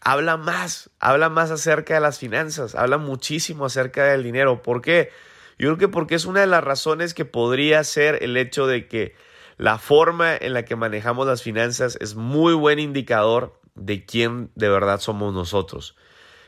habla 0.00 0.36
más, 0.36 0.90
habla 0.98 1.28
más 1.28 1.50
acerca 1.50 1.94
de 1.94 2.00
las 2.00 2.18
finanzas, 2.18 2.74
habla 2.74 2.98
muchísimo 2.98 3.66
acerca 3.66 4.04
del 4.04 4.24
dinero. 4.24 4.62
¿Por 4.62 4.82
qué? 4.82 5.10
Yo 5.58 5.68
creo 5.68 5.78
que 5.78 5.88
porque 5.88 6.14
es 6.14 6.24
una 6.24 6.40
de 6.40 6.46
las 6.46 6.64
razones 6.64 7.14
que 7.14 7.24
podría 7.24 7.82
ser 7.84 8.22
el 8.22 8.36
hecho 8.36 8.66
de 8.66 8.88
que 8.88 9.14
la 9.56 9.78
forma 9.78 10.36
en 10.36 10.54
la 10.54 10.64
que 10.64 10.76
manejamos 10.76 11.26
las 11.26 11.42
finanzas 11.42 11.98
es 12.00 12.14
muy 12.14 12.54
buen 12.54 12.78
indicador 12.78 13.60
de 13.74 14.04
quién 14.04 14.50
de 14.54 14.68
verdad 14.68 15.00
somos 15.00 15.34
nosotros. 15.34 15.96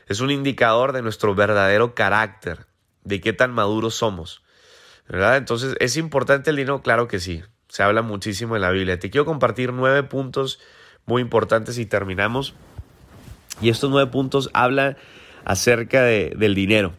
Es 0.07 0.21
un 0.21 0.31
indicador 0.31 0.93
de 0.93 1.01
nuestro 1.01 1.35
verdadero 1.35 1.93
carácter, 1.93 2.67
de 3.03 3.21
qué 3.21 3.33
tan 3.33 3.51
maduros 3.51 3.95
somos. 3.95 4.43
¿Verdad? 5.07 5.37
Entonces, 5.37 5.75
¿es 5.79 5.97
importante 5.97 6.51
el 6.51 6.55
dinero? 6.55 6.81
Claro 6.81 7.07
que 7.07 7.19
sí. 7.19 7.43
Se 7.67 7.83
habla 7.83 8.01
muchísimo 8.01 8.55
en 8.55 8.61
la 8.61 8.71
Biblia. 8.71 8.99
Te 8.99 9.09
quiero 9.09 9.25
compartir 9.25 9.73
nueve 9.73 10.03
puntos 10.03 10.59
muy 11.05 11.21
importantes 11.21 11.77
y 11.77 11.85
terminamos. 11.85 12.53
Y 13.61 13.69
estos 13.69 13.89
nueve 13.89 14.09
puntos 14.11 14.49
hablan 14.53 14.97
acerca 15.43 16.03
de, 16.03 16.33
del 16.37 16.55
dinero. 16.55 16.93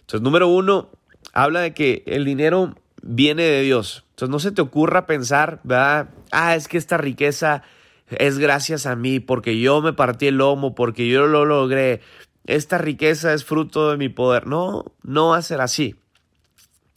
Entonces, 0.00 0.20
número 0.22 0.48
uno, 0.48 0.90
habla 1.32 1.60
de 1.60 1.74
que 1.74 2.02
el 2.06 2.24
dinero 2.24 2.74
viene 3.02 3.42
de 3.42 3.62
Dios. 3.62 4.04
Entonces 4.10 4.30
no 4.30 4.38
se 4.38 4.52
te 4.52 4.62
ocurra 4.62 5.06
pensar, 5.06 5.60
¿verdad? 5.64 6.10
Ah, 6.30 6.54
es 6.54 6.68
que 6.68 6.78
esta 6.78 6.96
riqueza 6.96 7.62
es 8.10 8.38
gracias 8.38 8.86
a 8.86 8.96
mí, 8.96 9.20
porque 9.20 9.58
yo 9.58 9.80
me 9.80 9.92
partí 9.92 10.26
el 10.28 10.36
lomo, 10.36 10.74
porque 10.74 11.08
yo 11.08 11.26
lo 11.26 11.44
logré. 11.44 12.00
Esta 12.44 12.78
riqueza 12.78 13.32
es 13.34 13.44
fruto 13.44 13.90
de 13.90 13.96
mi 13.96 14.08
poder. 14.08 14.46
No, 14.46 14.84
no 15.02 15.28
va 15.28 15.36
a 15.36 15.42
ser 15.42 15.60
así. 15.60 15.96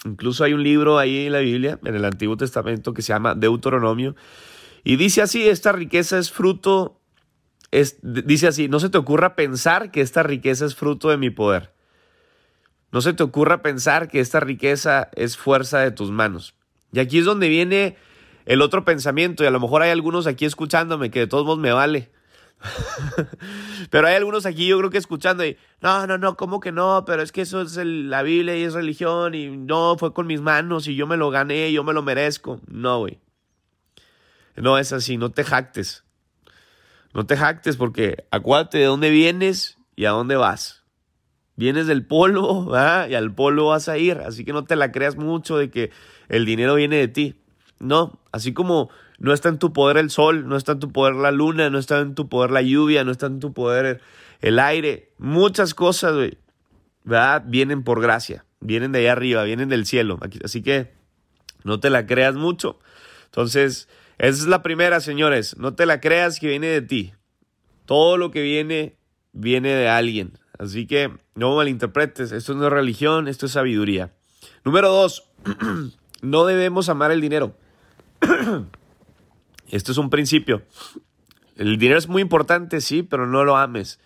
Incluso 0.06 0.44
hay 0.44 0.54
un 0.54 0.64
libro 0.64 1.00
ahí 1.00 1.26
en 1.26 1.32
la 1.32 1.40
Biblia, 1.40 1.80
en 1.84 1.96
el 1.96 2.06
Antiguo 2.06 2.38
Testamento, 2.38 2.94
que 2.94 3.02
se 3.02 3.10
llama 3.10 3.34
Deuteronomio, 3.34 4.16
y 4.84 4.98
dice 4.98 5.24
así, 5.24 5.48
esta 5.50 5.72
riqueza 5.72 6.20
es 6.20 6.32
fruto, 6.32 7.02
es, 7.72 7.98
dice 8.04 8.48
así, 8.48 8.70
no 8.70 8.80
se 8.80 8.90
te 8.90 9.00
ocurra 9.00 9.36
pensar 9.36 9.90
que 9.90 10.02
esta 10.02 10.22
riqueza 10.22 10.64
es 10.64 10.76
fruto 10.76 11.10
de 11.10 11.18
mi 11.18 11.32
poder. 11.32 11.74
No 12.92 13.02
se 13.02 13.14
te 13.14 13.24
ocurra 13.24 13.64
pensar 13.64 14.08
que 14.08 14.20
esta 14.20 14.40
riqueza 14.40 15.10
es 15.16 15.38
fuerza 15.38 15.80
de 15.80 15.90
tus 15.90 16.12
manos. 16.12 16.54
Y 16.94 17.00
aquí 17.00 17.18
es 17.18 17.26
donde 17.26 17.50
viene 17.50 17.98
el 18.46 18.62
otro 18.62 18.86
pensamiento, 18.86 19.44
y 19.44 19.48
a 19.48 19.52
lo 19.52 19.60
mejor 19.60 19.82
hay 19.82 19.90
algunos 19.90 20.28
aquí 20.28 20.46
escuchándome 20.46 21.10
que 21.10 21.22
de 21.22 21.28
todos 21.28 21.46
modos 21.46 21.60
me 21.60 21.72
vale. 21.72 22.12
pero 23.90 24.08
hay 24.08 24.16
algunos 24.16 24.46
aquí 24.46 24.68
yo 24.68 24.78
creo 24.78 24.90
que 24.90 24.98
escuchando 24.98 25.46
y, 25.46 25.58
no, 25.82 26.08
no, 26.08 26.18
no, 26.18 26.36
¿cómo 26.36 26.60
que 26.60 26.72
no? 26.72 27.04
Pero 27.06 27.22
es 27.22 27.32
que 27.32 27.42
eso 27.42 27.62
es 27.62 27.76
la 27.78 28.24
Biblia 28.24 28.56
y 28.56 28.64
es 28.64 28.74
religión 28.74 29.36
y 29.36 29.56
no, 29.56 29.98
fue 29.98 30.14
con 30.14 30.28
mis 30.28 30.42
manos 30.42 30.88
y 30.88 30.96
yo 30.96 31.08
me 31.08 31.18
lo 31.18 31.30
gané, 31.30 31.72
yo 31.72 31.84
me 31.84 31.94
lo 31.94 32.02
merezco. 32.02 32.60
No, 32.68 33.00
güey. 33.00 33.20
No 34.56 34.78
es 34.78 34.94
así, 34.94 35.18
no 35.18 35.32
te 35.32 35.44
jactes. 35.44 36.04
No 37.14 37.26
te 37.26 37.38
jactes 37.38 37.78
porque 37.78 38.26
acuérdate 38.32 38.80
de 38.80 38.86
dónde 38.86 39.10
vienes 39.10 39.78
y 39.96 40.06
a 40.06 40.12
dónde 40.12 40.36
vas. 40.36 40.84
Vienes 41.56 41.88
del 41.88 42.06
polo 42.06 42.68
y 43.10 43.14
al 43.16 43.34
polo 43.34 43.68
vas 43.68 43.88
a 43.88 43.98
ir. 43.98 44.18
Así 44.18 44.44
que 44.44 44.54
no 44.54 44.66
te 44.66 44.76
la 44.76 44.92
creas 44.92 45.16
mucho 45.16 45.58
de 45.58 45.70
que 45.70 45.92
el 46.28 46.46
dinero 46.46 46.76
viene 46.76 46.98
de 46.98 47.08
ti. 47.08 47.42
No, 47.80 48.20
así 48.32 48.54
como 48.54 48.90
no 49.20 49.34
está 49.34 49.50
en 49.50 49.60
tu 49.60 49.74
poder 49.74 49.98
el 49.98 50.10
sol, 50.10 50.48
no 50.48 50.58
está 50.58 50.74
en 50.74 50.80
tu 50.80 50.92
poder 50.92 51.16
la 51.16 51.32
luna, 51.32 51.70
no 51.70 51.78
está 51.78 52.00
en 52.00 52.16
tu 52.16 52.28
poder 52.28 52.52
la 52.52 52.62
lluvia, 52.62 53.04
no 53.04 53.12
está 53.12 53.28
en 53.28 53.40
tu 53.40 53.54
poder 53.54 54.02
el, 54.42 54.60
aire. 54.60 55.12
Muchas 55.18 55.74
cosas, 55.74 56.14
güey, 56.14 56.38
¿verdad? 57.04 57.44
Vienen 57.46 57.84
por 57.84 58.02
gracia, 58.02 58.46
vienen 58.60 58.92
de 58.92 59.00
allá 59.00 59.14
arriba, 59.14 59.44
vienen 59.44 59.70
del 59.70 59.86
cielo. 59.86 60.20
Así 60.44 60.62
que 60.62 60.94
no 61.64 61.80
te 61.80 61.90
la 61.90 62.06
creas 62.06 62.36
mucho. 62.36 62.80
Entonces, 63.26 63.88
esa 64.18 64.42
es 64.42 64.48
la 64.48 64.64
primera, 64.64 65.00
señores. 65.00 65.58
No 65.58 65.74
te 65.74 65.86
la 65.86 66.02
creas 66.02 66.40
que 66.40 66.48
viene 66.48 66.68
de 66.68 66.82
ti. 66.82 67.14
Todo 67.86 68.18
lo 68.18 68.32
que 68.32 68.42
viene, 68.42 68.98
viene 69.32 69.70
de 69.70 69.88
alguien. 69.88 70.38
Así 70.58 70.88
que 70.88 71.12
no 71.36 71.56
malinterpretes, 71.56 72.32
esto 72.32 72.54
no 72.54 72.68
es 72.68 72.72
religión, 72.72 73.28
esto 73.28 73.46
es 73.46 73.54
sabiduría. 73.54 74.14
Número 74.64 74.90
dos, 74.90 75.30
no 76.22 76.46
debemos 76.46 76.90
amar 76.90 77.12
el 77.12 77.22
dinero. 77.22 77.56
esto 79.70 79.92
es 79.92 79.98
un 79.98 80.10
principio. 80.10 80.64
El 81.56 81.78
dinero 81.78 81.98
es 81.98 82.08
muy 82.08 82.22
importante, 82.22 82.82
sí, 82.82 83.04
pero 83.04 83.28
no 83.28 83.44
lo 83.44 83.58
ames. 83.58 84.00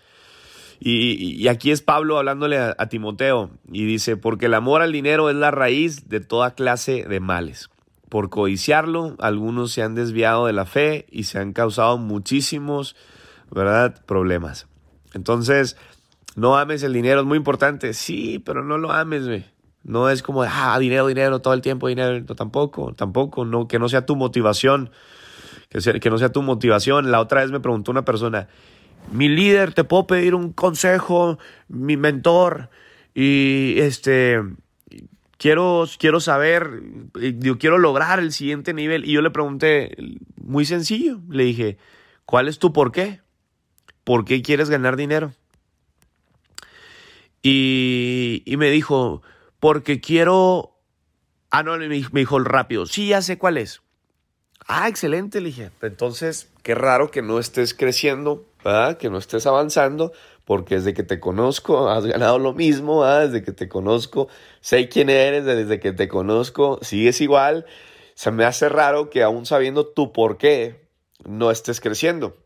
Y, 0.82 1.48
aquí 1.50 1.72
es 1.72 1.82
Pablo 1.82 2.18
hablándole 2.18 2.58
a, 2.58 2.88
Timoteo 2.88 3.50
y 3.70 3.86
dice, 3.86 4.16
porque 4.16 4.46
el 4.46 4.54
amor 4.54 4.82
al 4.82 4.94
dinero 4.94 5.30
es 5.30 5.36
la 5.36 5.52
raíz 5.52 6.08
de 6.08 6.22
toda 6.22 6.52
clase 6.52 7.04
de 7.04 7.20
males. 7.20 7.70
Por 8.08 8.30
codiciarlo, 8.30 9.16
algunos 9.20 9.74
se 9.74 9.84
han 9.84 9.94
desviado 9.94 10.46
de 10.46 10.54
la 10.54 10.66
fe 10.66 11.06
y 11.12 11.24
se 11.24 11.38
han 11.38 11.52
causado 11.52 11.98
muchísimos, 11.98 12.96
¿verdad?, 13.52 14.04
problemas. 14.06 14.68
Entonces, 15.14 15.76
no 16.36 16.58
ames 16.58 16.82
el 16.84 16.94
dinero, 16.94 17.20
es 17.20 17.26
muy 17.26 17.38
importante. 17.38 17.94
Sí, 17.94 18.40
pero 18.40 18.64
no 18.64 18.78
lo 18.78 18.92
ames, 18.92 19.28
güey. 19.28 19.46
No 19.84 20.10
es 20.10 20.24
como, 20.24 20.44
ah, 20.44 20.78
dinero, 20.80 21.08
dinero, 21.08 21.40
todo 21.40 21.54
el 21.54 21.62
tiempo 21.62 21.90
dinero. 21.90 22.24
Tampoco, 22.36 22.94
tampoco, 22.94 23.44
no, 23.44 23.68
que 23.68 23.80
no 23.80 23.90
sea 23.90 24.06
tu 24.06 24.16
motivación. 24.16 24.92
Que, 25.70 25.82
sea, 25.82 25.94
que 26.00 26.10
no 26.10 26.18
sea 26.18 26.32
tu 26.32 26.42
motivación. 26.42 27.12
La 27.12 27.20
otra 27.20 27.42
vez 27.42 27.52
me 27.52 27.60
preguntó 27.60 27.92
una 27.92 28.06
persona, 28.06 28.48
mi 29.12 29.30
líder, 29.30 29.74
te 29.74 29.84
puedo 29.84 30.08
pedir 30.08 30.36
un 30.36 30.52
consejo, 30.52 31.40
mi 31.68 31.98
mentor, 31.98 32.70
y 33.14 33.76
este, 33.80 34.40
quiero, 35.38 35.86
quiero 35.98 36.20
saber, 36.20 36.84
yo 37.40 37.58
quiero 37.58 37.78
lograr 37.78 38.20
el 38.20 38.32
siguiente 38.32 38.74
nivel. 38.74 39.06
Y 39.06 39.14
yo 39.14 39.22
le 39.22 39.32
pregunté, 39.32 39.96
muy 40.36 40.66
sencillo, 40.66 41.20
le 41.30 41.44
dije, 41.44 41.78
¿cuál 42.26 42.48
es 42.48 42.60
tu 42.60 42.72
por 42.72 42.92
qué? 42.92 43.22
¿Por 44.04 44.26
qué 44.26 44.42
quieres 44.42 44.70
ganar 44.70 44.96
dinero? 44.96 45.34
Y, 47.42 48.44
y 48.46 48.58
me 48.58 48.70
dijo, 48.70 49.22
porque 49.60 50.00
quiero... 50.00 50.76
Ah, 51.52 51.64
no, 51.64 51.78
me 51.78 51.88
dijo 51.88 52.40
rápido, 52.40 52.86
sí, 52.86 53.08
ya 53.08 53.22
sé 53.24 53.40
cuál 53.40 53.58
es. 53.58 53.82
Ah, 54.72 54.88
excelente, 54.88 55.42
le 55.42 55.48
dije. 55.48 55.72
Entonces, 55.82 56.48
qué 56.62 56.76
raro 56.76 57.10
que 57.10 57.24
no 57.24 57.40
estés 57.40 57.74
creciendo, 57.74 58.46
que 59.00 59.10
no 59.10 59.18
estés 59.18 59.48
avanzando, 59.48 60.12
porque 60.46 60.76
desde 60.76 60.94
que 60.94 61.02
te 61.02 61.20
conozco 61.20 61.90
has 61.90 62.06
ganado 62.06 62.38
lo 62.38 62.54
mismo, 62.54 63.04
desde 63.04 63.44
que 63.44 63.52
te 63.52 63.68
conozco 63.68 64.28
sé 64.62 64.88
quién 64.88 65.10
eres, 65.10 65.44
desde 65.44 65.80
que 65.80 65.92
te 65.92 66.08
conozco 66.08 66.78
sigues 66.84 67.20
igual. 67.20 67.66
Se 68.14 68.30
me 68.30 68.46
hace 68.46 68.70
raro 68.70 69.10
que 69.10 69.24
aún 69.24 69.48
sabiendo 69.48 69.88
tu 69.88 70.14
por 70.14 70.38
qué 70.38 70.88
no 71.28 71.50
estés 71.50 71.82
creciendo. 71.82 72.38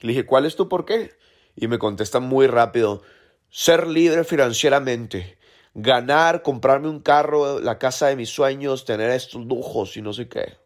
Le 0.00 0.08
dije, 0.08 0.24
¿cuál 0.24 0.46
es 0.46 0.56
tu 0.56 0.70
por 0.70 0.86
qué? 0.86 1.10
Y 1.56 1.68
me 1.68 1.78
contesta 1.78 2.20
muy 2.20 2.46
rápido, 2.46 3.02
ser 3.50 3.86
libre 3.86 4.24
financieramente, 4.24 5.36
ganar, 5.74 6.40
comprarme 6.40 6.88
un 6.88 7.00
carro, 7.00 7.60
la 7.60 7.78
casa 7.78 8.06
de 8.06 8.16
mis 8.16 8.30
sueños, 8.30 8.86
tener 8.86 9.10
estos 9.10 9.44
lujos 9.44 9.98
y 9.98 10.00
no 10.00 10.14
sé 10.14 10.26
qué. 10.26 10.65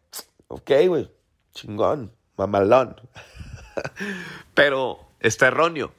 Ok, 0.53 0.69
güey, 0.85 1.09
chingón, 1.53 2.13
mamalón. 2.35 2.97
Pero 4.53 4.99
está 5.21 5.47
erróneo. 5.47 5.93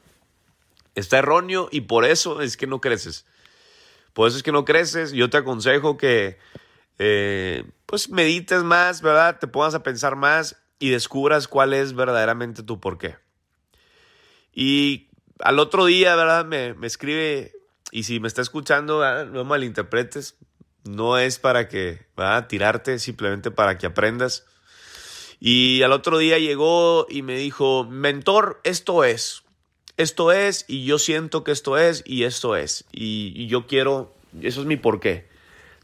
Está 0.94 1.20
erróneo 1.20 1.70
y 1.72 1.80
por 1.80 2.04
eso 2.04 2.42
es 2.42 2.58
que 2.58 2.66
no 2.66 2.78
creces. 2.78 3.24
Por 4.12 4.28
eso 4.28 4.36
es 4.36 4.42
que 4.42 4.52
no 4.52 4.66
creces. 4.66 5.12
Yo 5.12 5.30
te 5.30 5.38
aconsejo 5.38 5.96
que 5.96 6.38
eh, 6.98 7.64
pues 7.86 8.10
medites 8.10 8.62
más, 8.62 9.00
¿verdad? 9.00 9.38
Te 9.38 9.46
pongas 9.46 9.74
a 9.74 9.82
pensar 9.82 10.16
más 10.16 10.62
y 10.78 10.90
descubras 10.90 11.48
cuál 11.48 11.72
es 11.72 11.94
verdaderamente 11.94 12.62
tu 12.62 12.78
porqué. 12.78 13.16
Y 14.52 15.08
al 15.38 15.60
otro 15.60 15.86
día, 15.86 16.14
¿verdad? 16.14 16.44
Me, 16.44 16.74
me 16.74 16.86
escribe, 16.86 17.52
y 17.90 18.02
si 18.02 18.20
me 18.20 18.28
está 18.28 18.42
escuchando, 18.42 19.24
no 19.24 19.44
malinterpretes, 19.44 20.36
no 20.84 21.18
es 21.18 21.38
para 21.38 21.68
que, 21.68 22.06
a 22.16 22.48
Tirarte, 22.48 22.98
simplemente 22.98 23.50
para 23.50 23.78
que 23.78 23.86
aprendas. 23.86 24.44
Y 25.40 25.82
al 25.82 25.92
otro 25.92 26.18
día 26.18 26.38
llegó 26.38 27.06
y 27.08 27.22
me 27.22 27.36
dijo, 27.36 27.84
mentor, 27.84 28.60
esto 28.64 29.04
es, 29.04 29.42
esto 29.96 30.32
es, 30.32 30.64
y 30.68 30.84
yo 30.84 30.98
siento 30.98 31.44
que 31.44 31.52
esto 31.52 31.78
es, 31.78 32.02
y 32.06 32.24
esto 32.24 32.56
es. 32.56 32.84
Y, 32.92 33.46
yo 33.48 33.66
quiero, 33.66 34.14
eso 34.40 34.60
es 34.60 34.66
mi 34.66 34.76
porqué. 34.76 35.28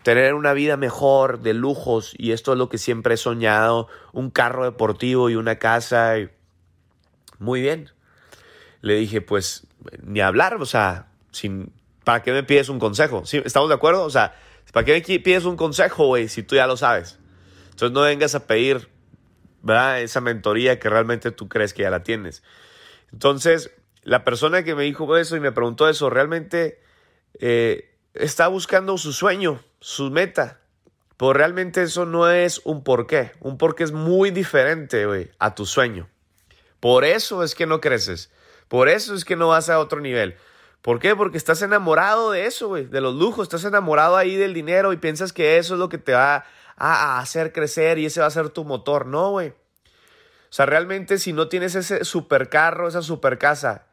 Tener 0.03 0.35
una 0.35 0.53
vida 0.53 0.77
mejor, 0.77 1.41
de 1.41 1.55
lujos, 1.55 2.15
y 2.17 2.33
esto 2.33 2.53
es 2.53 2.59
lo 2.59 2.69
que 2.69 2.79
siempre 2.79 3.15
he 3.15 3.17
soñado, 3.17 3.89
un 4.13 4.31
carro 4.31 4.65
deportivo 4.65 5.29
y 5.29 5.35
una 5.35 5.59
casa. 5.59 6.15
Muy 7.39 7.61
bien. 7.61 7.91
Le 8.81 8.95
dije, 8.95 9.21
pues, 9.21 9.67
ni 10.03 10.21
hablar, 10.21 10.55
o 10.55 10.67
sea, 10.67 11.09
sin, 11.33 11.73
¿para 12.05 12.23
qué 12.23 12.33
me 12.33 12.45
pides 12.45 12.69
un 12.69 12.79
consejo? 12.79 13.27
¿Sí? 13.27 13.43
¿Estamos 13.45 13.69
de 13.69 13.75
acuerdo? 13.75 14.05
O 14.05 14.11
sea, 14.11 14.37
¿Para 14.73 14.85
qué 14.85 15.05
me 15.09 15.19
pides 15.21 15.45
un 15.45 15.57
consejo, 15.57 16.07
güey, 16.07 16.29
si 16.29 16.43
tú 16.43 16.57
ya 16.57 16.67
lo 16.67 16.77
sabes? 16.77 17.19
Entonces 17.71 17.93
no 17.93 18.03
vengas 18.03 18.35
a 18.35 18.47
pedir, 18.47 18.89
¿verdad? 19.63 20.01
Esa 20.03 20.21
mentoría 20.21 20.79
que 20.79 20.91
realmente 20.91 21.31
tú 21.31 21.49
crees 21.49 21.73
que 21.73 21.83
ya 21.83 21.91
la 21.91 22.03
tienes. 22.03 22.43
Entonces, 23.13 23.71
la 24.03 24.25
persona 24.25 24.65
que 24.65 24.75
me 24.75 24.85
dijo 24.85 25.17
eso 25.17 25.37
y 25.37 25.41
me 25.41 25.53
preguntó 25.53 25.89
eso, 25.89 26.11
realmente 26.11 26.83
eh, 27.41 27.95
está 28.15 28.49
buscando 28.49 28.99
su 28.99 29.13
sueño, 29.13 29.63
su 29.81 30.11
meta. 30.11 30.61
Pero 31.17 31.33
realmente 31.33 31.83
eso 31.83 32.07
no 32.07 32.31
es 32.31 32.61
un 32.65 32.85
porqué. 32.85 33.33
Un 33.41 33.59
porqué 33.59 33.85
es 33.85 33.93
muy 33.93 34.31
diferente, 34.31 35.07
güey, 35.07 35.31
a 35.39 35.55
tu 35.55 35.67
sueño. 35.67 36.09
Por 36.81 37.05
eso 37.05 37.43
es 37.43 37.55
que 37.55 37.67
no 37.67 37.81
creces. 37.81 38.31
Por 38.69 38.89
eso 38.89 39.15
es 39.15 39.25
que 39.25 39.35
no 39.35 39.49
vas 39.49 39.69
a 39.69 39.81
otro 39.81 40.01
nivel. 40.01 40.37
¿Por 40.83 41.01
qué? 41.01 41.17
Porque 41.17 41.37
estás 41.37 41.61
enamorado 41.63 42.31
de 42.31 42.47
eso, 42.47 42.69
güey, 42.69 42.87
de 42.87 43.01
los 43.01 43.15
lujos, 43.15 43.45
estás 43.45 43.65
enamorado 43.65 44.17
ahí 44.17 44.37
del 44.37 44.55
dinero 44.55 44.93
y 44.93 44.97
piensas 44.97 45.33
que 45.33 45.59
eso 45.59 45.75
es 45.75 45.81
lo 45.81 45.89
que 45.89 45.99
te 45.99 46.13
va 46.13 46.45
a, 46.77 47.19
hacer 47.19 47.53
crecer 47.53 47.99
y 47.99 48.07
ese 48.07 48.21
va 48.21 48.27
a 48.27 48.31
ser 48.31 48.51
tu 48.51 48.65
motor. 48.65 49.07
No, 49.07 49.33
güey. 49.33 49.49
O 49.49 50.53
sea, 50.53 50.67
realmente 50.67 51.19
si 51.19 51.33
no 51.33 51.49
tienes 51.49 51.75
ese 51.75 52.05
supercarro, 52.05 52.89
esa 52.89 53.03
super 53.03 53.39
casa, 53.39 53.87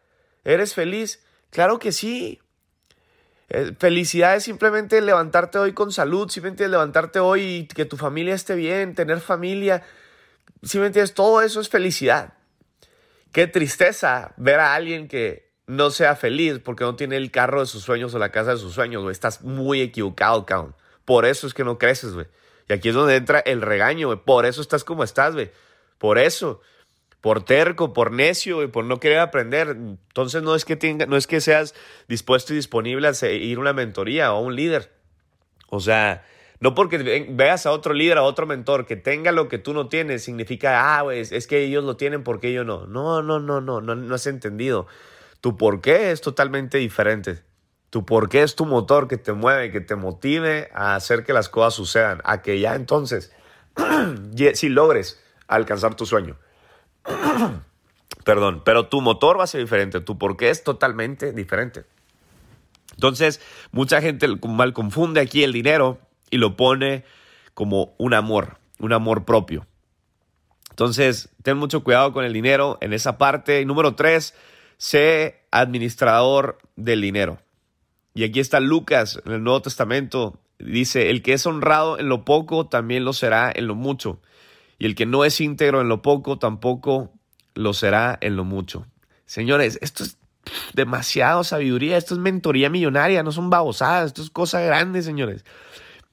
¿eres 0.43 0.73
feliz? 0.73 1.23
Claro 1.49 1.79
que 1.79 1.91
sí. 1.91 2.39
Eh, 3.49 3.73
felicidad 3.77 4.35
es 4.35 4.43
simplemente 4.43 5.01
levantarte 5.01 5.57
hoy 5.57 5.73
con 5.73 5.91
salud, 5.91 6.29
simplemente 6.29 6.67
levantarte 6.67 7.19
hoy 7.19 7.41
y 7.41 7.67
que 7.67 7.85
tu 7.85 7.97
familia 7.97 8.35
esté 8.35 8.55
bien, 8.55 8.95
tener 8.95 9.19
familia. 9.19 9.83
Simplemente 10.63 11.05
todo 11.07 11.41
eso 11.41 11.59
es 11.59 11.69
felicidad. 11.69 12.33
Qué 13.31 13.47
tristeza 13.47 14.33
ver 14.37 14.59
a 14.59 14.75
alguien 14.75 15.07
que 15.07 15.44
no 15.67 15.89
sea 15.89 16.15
feliz 16.15 16.59
porque 16.63 16.83
no 16.83 16.95
tiene 16.95 17.17
el 17.17 17.31
carro 17.31 17.59
de 17.59 17.65
sus 17.65 17.83
sueños 17.83 18.13
o 18.13 18.19
la 18.19 18.31
casa 18.31 18.51
de 18.51 18.57
sus 18.57 18.73
sueños, 18.73 19.01
güey. 19.01 19.11
Estás 19.11 19.41
muy 19.41 19.81
equivocado, 19.81 20.45
cabrón. 20.45 20.75
Por 21.05 21.25
eso 21.25 21.47
es 21.47 21.53
que 21.53 21.63
no 21.63 21.77
creces, 21.77 22.13
güey. 22.13 22.27
Y 22.67 22.73
aquí 22.73 22.89
es 22.89 22.95
donde 22.95 23.15
entra 23.15 23.39
el 23.39 23.61
regaño, 23.61 24.07
güey. 24.07 24.19
Por 24.19 24.45
eso 24.45 24.61
estás 24.61 24.83
como 24.83 25.03
estás, 25.03 25.33
güey. 25.33 25.51
Por 25.97 26.17
eso. 26.17 26.61
Por 27.21 27.43
terco, 27.43 27.93
por 27.93 28.11
necio, 28.11 28.57
güey, 28.57 28.67
por 28.67 28.85
no 28.85 28.99
querer 28.99 29.19
aprender. 29.19 29.69
Entonces 29.69 30.43
no 30.43 30.53
es 30.53 30.63
que 30.65 30.75
tenga, 30.75 31.07
no 31.07 31.17
es 31.17 31.25
que 31.25 31.41
seas 31.41 31.73
dispuesto 32.07 32.53
y 32.53 32.57
disponible 32.57 33.07
a 33.07 33.31
ir 33.31 33.57
a 33.57 33.61
una 33.61 33.73
mentoría 33.73 34.31
o 34.33 34.37
a 34.37 34.41
un 34.41 34.55
líder. 34.55 34.91
O 35.67 35.79
sea, 35.79 36.23
no 36.59 36.75
porque 36.75 37.27
veas 37.31 37.65
a 37.65 37.71
otro 37.71 37.95
líder, 37.95 38.19
a 38.19 38.23
otro 38.23 38.45
mentor 38.45 38.85
que 38.85 38.95
tenga 38.95 39.31
lo 39.31 39.47
que 39.49 39.57
tú 39.57 39.73
no 39.73 39.89
tienes, 39.89 40.23
significa, 40.23 40.97
ah, 40.97 41.01
güey, 41.01 41.21
es 41.21 41.47
que 41.47 41.63
ellos 41.63 41.83
lo 41.83 41.97
tienen 41.97 42.23
porque 42.23 42.53
yo 42.53 42.63
no. 42.63 42.85
No, 42.85 43.23
no, 43.23 43.39
no, 43.39 43.59
no, 43.59 43.81
no, 43.81 43.95
no 43.95 44.15
has 44.15 44.27
entendido. 44.27 44.85
Tu 45.45 45.57
por 45.57 45.79
qué 45.79 46.09
es 46.09 46.21
totalmente 46.21 46.79
diferente. 46.79 47.43
Tu 47.91 48.03
por 48.03 48.29
qué 48.29 48.41
es 48.41 48.55
tu 48.55 48.65
motor 48.65 49.07
que 49.07 49.17
te 49.17 49.31
mueve, 49.31 49.69
que 49.69 49.79
te 49.79 49.95
motive 49.95 50.71
a 50.73 50.95
hacer 50.95 51.23
que 51.23 51.33
las 51.33 51.49
cosas 51.49 51.75
sucedan, 51.75 52.19
a 52.23 52.41
que 52.41 52.59
ya 52.59 52.73
entonces 52.73 53.31
si 54.55 54.69
logres 54.69 55.23
alcanzar 55.47 55.93
tu 55.93 56.07
sueño. 56.07 56.35
Perdón, 58.25 58.63
pero 58.65 58.87
tu 58.87 59.01
motor 59.01 59.39
va 59.39 59.43
a 59.43 59.47
ser 59.47 59.61
diferente, 59.61 60.01
tu 60.01 60.17
por 60.17 60.35
qué 60.35 60.49
es 60.49 60.63
totalmente 60.63 61.31
diferente. 61.31 61.85
Entonces, 62.93 63.39
mucha 63.71 64.01
gente 64.01 64.27
mal 64.47 64.73
confunde 64.73 65.21
aquí 65.21 65.43
el 65.43 65.53
dinero 65.53 65.99
y 66.31 66.37
lo 66.37 66.57
pone 66.57 67.05
como 67.53 67.93
un 67.99 68.15
amor, 68.15 68.57
un 68.79 68.93
amor 68.93 69.25
propio. 69.25 69.67
Entonces, 70.71 71.29
ten 71.43 71.55
mucho 71.55 71.83
cuidado 71.83 72.13
con 72.13 72.25
el 72.25 72.33
dinero 72.33 72.79
en 72.81 72.93
esa 72.93 73.19
parte. 73.19 73.61
Y 73.61 73.65
número 73.65 73.93
tres, 73.93 74.33
sé 74.77 75.41
administrador 75.51 76.57
del 76.75 77.01
dinero. 77.01 77.39
Y 78.13 78.23
aquí 78.23 78.39
está 78.39 78.59
Lucas 78.59 79.21
en 79.25 79.33
el 79.33 79.43
Nuevo 79.43 79.61
Testamento. 79.61 80.39
Dice, 80.57 81.09
el 81.09 81.21
que 81.21 81.33
es 81.33 81.45
honrado 81.45 81.99
en 81.99 82.07
lo 82.07 82.23
poco, 82.23 82.67
también 82.67 83.03
lo 83.03 83.13
será 83.13 83.51
en 83.53 83.67
lo 83.67 83.75
mucho. 83.75 84.21
Y 84.79 84.85
el 84.85 84.95
que 84.95 85.05
no 85.05 85.25
es 85.25 85.41
íntegro 85.41 85.81
en 85.81 85.89
lo 85.89 86.01
poco, 86.01 86.39
tampoco 86.39 87.11
lo 87.53 87.73
será 87.73 88.17
en 88.21 88.35
lo 88.35 88.45
mucho. 88.45 88.85
Señores, 89.25 89.77
esto 89.81 90.03
es 90.03 90.17
demasiado 90.73 91.43
sabiduría, 91.43 91.97
esto 91.97 92.13
es 92.13 92.19
mentoría 92.19 92.69
millonaria, 92.69 93.23
no 93.23 93.31
son 93.31 93.49
babosadas, 93.49 94.07
esto 94.07 94.21
es 94.21 94.29
cosa 94.29 94.61
grande, 94.61 95.01
señores. 95.01 95.43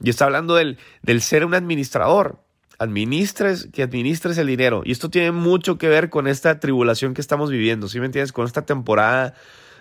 Y 0.03 0.11
está 0.11 0.25
hablando 0.25 0.57
del, 0.57 0.79
del 1.03 1.21
ser 1.21 1.45
un 1.45 1.55
administrador 1.55 2.42
administres, 2.83 3.69
que 3.73 3.83
administres 3.83 4.37
el 4.39 4.49
dinero. 4.49 4.83
Y 4.85 4.93
esto 4.93 5.11
tiene 5.11 5.33
mucho 5.33 5.79
que 5.79 5.89
ver 5.89 6.11
con 6.11 6.27
esta 6.27 6.61
tribulación 6.61 7.15
que 7.15 7.21
estamos 7.21 7.51
viviendo, 7.51 7.89
¿sí 7.89 8.01
me 8.01 8.07
entiendes? 8.07 8.33
Con 8.33 8.47
esta 8.47 8.67
temporada 8.67 9.35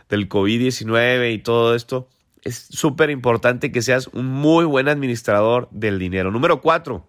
del 0.10 0.30
COVID-19 0.30 1.34
y 1.34 1.40
todo 1.40 1.76
esto. 1.76 2.08
Es 2.44 2.68
súper 2.70 3.10
importante 3.10 3.72
que 3.72 3.82
seas 3.82 4.08
un 4.08 4.26
muy 4.28 4.66
buen 4.66 4.88
administrador 4.88 5.68
del 5.72 6.00
dinero. 6.00 6.32
Número 6.32 6.62
cuatro, 6.62 7.08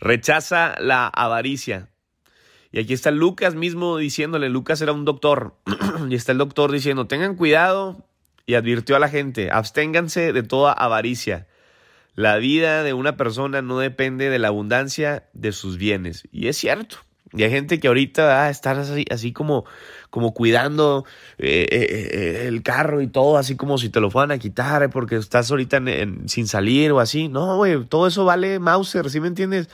rechaza 0.00 0.74
la 0.80 1.06
avaricia. 1.06 1.88
Y 2.72 2.80
aquí 2.80 2.94
está 2.94 3.10
Lucas 3.10 3.54
mismo 3.54 3.98
diciéndole, 3.98 4.48
Lucas 4.48 4.80
era 4.80 4.92
un 4.92 5.04
doctor, 5.04 5.56
y 6.08 6.14
está 6.14 6.32
el 6.32 6.38
doctor 6.38 6.72
diciendo, 6.72 7.06
tengan 7.06 7.36
cuidado 7.36 8.08
y 8.46 8.54
advirtió 8.54 8.96
a 8.96 8.98
la 8.98 9.08
gente, 9.08 9.50
absténganse 9.50 10.32
de 10.32 10.42
toda 10.42 10.72
avaricia 10.72 11.46
la 12.14 12.36
vida 12.36 12.82
de 12.82 12.92
una 12.92 13.16
persona 13.16 13.62
no 13.62 13.78
depende 13.78 14.30
de 14.30 14.38
la 14.38 14.48
abundancia 14.48 15.24
de 15.32 15.52
sus 15.52 15.78
bienes. 15.78 16.28
Y 16.30 16.48
es 16.48 16.56
cierto. 16.56 16.98
Y 17.34 17.44
hay 17.44 17.50
gente 17.50 17.80
que 17.80 17.88
ahorita 17.88 18.24
va 18.24 18.44
a 18.44 18.50
estar 18.50 18.78
así, 18.78 19.06
así 19.10 19.32
como, 19.32 19.64
como 20.10 20.34
cuidando 20.34 21.06
eh, 21.38 21.66
eh, 21.70 22.10
eh, 22.12 22.46
el 22.46 22.62
carro 22.62 23.00
y 23.00 23.06
todo, 23.06 23.38
así 23.38 23.56
como 23.56 23.78
si 23.78 23.88
te 23.88 24.00
lo 24.00 24.10
fueran 24.10 24.32
a 24.32 24.38
quitar 24.38 24.90
porque 24.90 25.16
estás 25.16 25.50
ahorita 25.50 25.80
sin 26.26 26.46
salir 26.46 26.92
o 26.92 27.00
así. 27.00 27.28
No, 27.28 27.56
güey, 27.56 27.84
todo 27.86 28.06
eso 28.06 28.26
vale 28.26 28.58
Mauser, 28.58 29.08
¿sí 29.08 29.18
me 29.18 29.28
entiendes? 29.28 29.70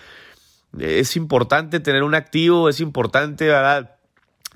Es 0.79 1.16
importante 1.16 1.81
tener 1.81 2.05
un 2.05 2.14
activo, 2.14 2.68
es 2.68 2.79
importante, 2.79 3.46
¿verdad? 3.46 3.98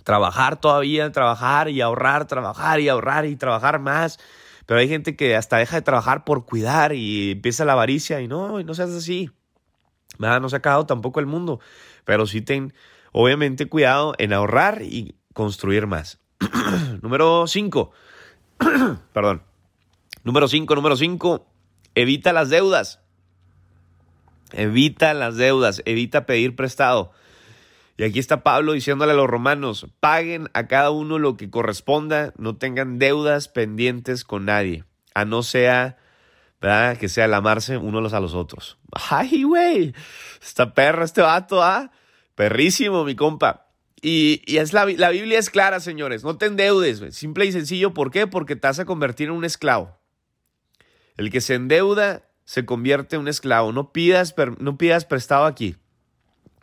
trabajar 0.04 0.60
todavía, 0.60 1.10
trabajar 1.12 1.68
y 1.68 1.80
ahorrar, 1.80 2.26
trabajar 2.26 2.80
y 2.80 2.88
ahorrar 2.88 3.26
y 3.26 3.36
trabajar 3.36 3.78
más. 3.78 4.18
Pero 4.72 4.80
hay 4.80 4.88
gente 4.88 5.16
que 5.16 5.36
hasta 5.36 5.58
deja 5.58 5.76
de 5.76 5.82
trabajar 5.82 6.24
por 6.24 6.46
cuidar 6.46 6.94
y 6.94 7.32
empieza 7.32 7.66
la 7.66 7.74
avaricia 7.74 8.22
y 8.22 8.26
no, 8.26 8.62
no 8.62 8.72
seas 8.72 8.88
así. 8.88 9.30
No 10.18 10.48
se 10.48 10.56
ha 10.56 10.60
acabado 10.60 10.86
tampoco 10.86 11.20
el 11.20 11.26
mundo. 11.26 11.60
Pero 12.06 12.26
sí 12.26 12.40
ten, 12.40 12.72
obviamente, 13.12 13.66
cuidado 13.66 14.14
en 14.16 14.32
ahorrar 14.32 14.80
y 14.80 15.14
construir 15.34 15.86
más. 15.86 16.20
número 17.02 17.46
5. 17.46 17.90
Perdón. 19.12 19.42
Número 20.24 20.48
5, 20.48 20.74
número 20.74 20.96
5. 20.96 21.46
Evita 21.94 22.32
las 22.32 22.48
deudas. 22.48 23.00
Evita 24.52 25.12
las 25.12 25.36
deudas, 25.36 25.82
evita 25.84 26.24
pedir 26.24 26.56
prestado. 26.56 27.12
Y 28.02 28.04
aquí 28.04 28.18
está 28.18 28.42
Pablo 28.42 28.72
diciéndole 28.72 29.12
a 29.12 29.14
los 29.14 29.30
romanos, 29.30 29.86
paguen 30.00 30.50
a 30.54 30.66
cada 30.66 30.90
uno 30.90 31.20
lo 31.20 31.36
que 31.36 31.50
corresponda, 31.50 32.32
no 32.36 32.56
tengan 32.56 32.98
deudas 32.98 33.46
pendientes 33.46 34.24
con 34.24 34.46
nadie, 34.46 34.82
a 35.14 35.24
no 35.24 35.44
sea. 35.44 35.98
Que 36.60 37.08
sea 37.08 37.26
el 37.26 37.34
amarse 37.34 37.76
unos 37.76 38.12
a 38.12 38.18
los 38.18 38.34
otros. 38.34 38.76
Ay, 39.08 39.44
güey, 39.44 39.94
esta 40.42 40.74
perra, 40.74 41.04
este 41.04 41.20
vato, 41.20 41.62
¿ah? 41.62 41.92
Perrísimo, 42.34 43.04
mi 43.04 43.14
compa. 43.14 43.68
Y, 44.00 44.42
es 44.48 44.72
la, 44.72 44.84
Biblia 44.84 45.38
es 45.38 45.48
clara, 45.48 45.78
señores, 45.78 46.24
no 46.24 46.36
te 46.36 46.46
endeudes, 46.46 47.14
simple 47.14 47.46
y 47.46 47.52
sencillo, 47.52 47.94
¿por 47.94 48.10
qué? 48.10 48.26
Porque 48.26 48.56
te 48.56 48.66
vas 48.66 48.80
a 48.80 48.84
convertir 48.84 49.28
en 49.28 49.34
un 49.34 49.44
esclavo. 49.44 49.96
El 51.16 51.30
que 51.30 51.40
se 51.40 51.54
endeuda 51.54 52.28
se 52.46 52.64
convierte 52.64 53.14
en 53.14 53.22
un 53.22 53.28
esclavo. 53.28 53.70
No 53.70 53.92
pidas 53.92 54.34
prestado 55.04 55.44
aquí. 55.44 55.76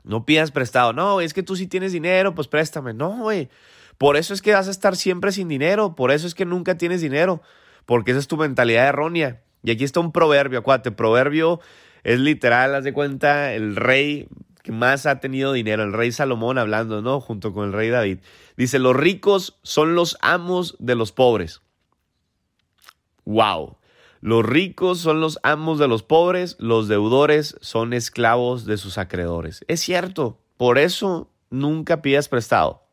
No 0.04 0.26
pidas 0.26 0.52
prestado. 0.52 0.94
No, 0.94 1.22
es 1.22 1.34
que 1.34 1.44
tú 1.44 1.56
sí 1.56 1.68
tienes 1.68 1.92
dinero, 1.92 2.36
pues 2.36 2.48
préstame. 2.48 2.94
No, 2.94 3.18
güey. 3.18 3.50
Por 3.98 4.16
eso 4.16 4.34
es 4.34 4.42
que 4.42 4.54
vas 4.54 4.68
a 4.68 4.72
estar 4.72 4.96
siempre 4.96 5.32
sin 5.32 5.48
dinero. 5.48 5.96
Por 5.96 6.12
eso 6.12 6.26
es 6.26 6.36
que 6.36 6.46
nunca 6.46 6.78
tienes 6.78 7.02
dinero. 7.02 7.42
Porque 7.86 8.12
esa 8.12 8.20
es 8.20 8.28
tu 8.28 8.38
mentalidad 8.38 8.88
errónea. 8.88 9.42
Y 9.64 9.72
aquí 9.72 9.84
está 9.84 10.00
un 10.00 10.12
proverbio, 10.12 10.60
acuate. 10.60 10.92
Proverbio 10.92 11.60
es 12.04 12.20
literal, 12.20 12.76
haz 12.76 12.84
de 12.84 12.94
cuenta, 12.94 13.54
el 13.54 13.76
rey 13.76 14.28
que 14.64 14.72
más 14.72 15.06
ha 15.06 15.20
tenido 15.20 15.54
dinero, 15.54 15.84
el 15.84 15.94
rey 15.94 16.12
Salomón 16.12 16.58
hablando, 16.58 17.02
¿no? 17.02 17.20
Junto 17.20 17.54
con 17.54 17.66
el 17.66 17.74
rey 17.74 17.90
David. 17.90 18.20
Dice, 18.58 18.80
los 18.80 18.96
ricos 18.96 19.58
son 19.64 19.96
los 19.96 20.18
amos 20.22 20.76
de 20.80 20.96
los 20.96 21.12
pobres. 21.12 21.62
Wow. 23.26 23.79
Los 24.21 24.45
ricos 24.45 24.99
son 24.99 25.21
los 25.21 25.39
amos 25.43 25.79
de 25.79 25.88
los 25.88 26.03
pobres, 26.03 26.58
los 26.60 26.88
deudores 26.88 27.55
son 27.62 27.93
esclavos 27.93 28.65
de 28.65 28.77
sus 28.77 28.97
acreedores. 28.97 29.63
Es 29.67 29.79
cierto, 29.79 30.39
por 30.58 30.77
eso 30.77 31.29
nunca 31.49 32.01
pidas 32.01 32.27
prestado. 32.27 32.84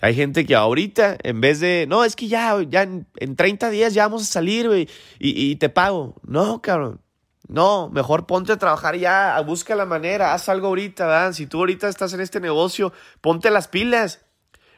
Hay 0.00 0.14
gente 0.14 0.44
que 0.46 0.54
ahorita, 0.54 1.16
en 1.22 1.40
vez 1.40 1.60
de, 1.60 1.86
no, 1.88 2.04
es 2.04 2.16
que 2.16 2.28
ya, 2.28 2.56
ya 2.68 2.82
en, 2.82 3.36
30 3.36 3.70
días 3.70 3.94
ya 3.94 4.04
vamos 4.04 4.22
a 4.22 4.26
salir, 4.26 4.70
y, 4.70 4.88
y, 5.18 5.56
te 5.56 5.68
pago. 5.68 6.16
No, 6.22 6.60
cabrón. 6.60 7.00
No, 7.48 7.88
mejor 7.90 8.26
ponte 8.26 8.52
a 8.52 8.58
trabajar 8.58 8.96
ya, 8.96 9.40
busca 9.40 9.76
la 9.76 9.86
manera, 9.86 10.34
haz 10.34 10.48
algo 10.48 10.66
ahorita, 10.66 11.06
Dan. 11.06 11.32
Si 11.32 11.46
tú 11.46 11.58
ahorita 11.58 11.88
estás 11.88 12.12
en 12.12 12.20
este 12.20 12.40
negocio, 12.40 12.92
ponte 13.20 13.50
las 13.50 13.68
pilas. 13.68 14.25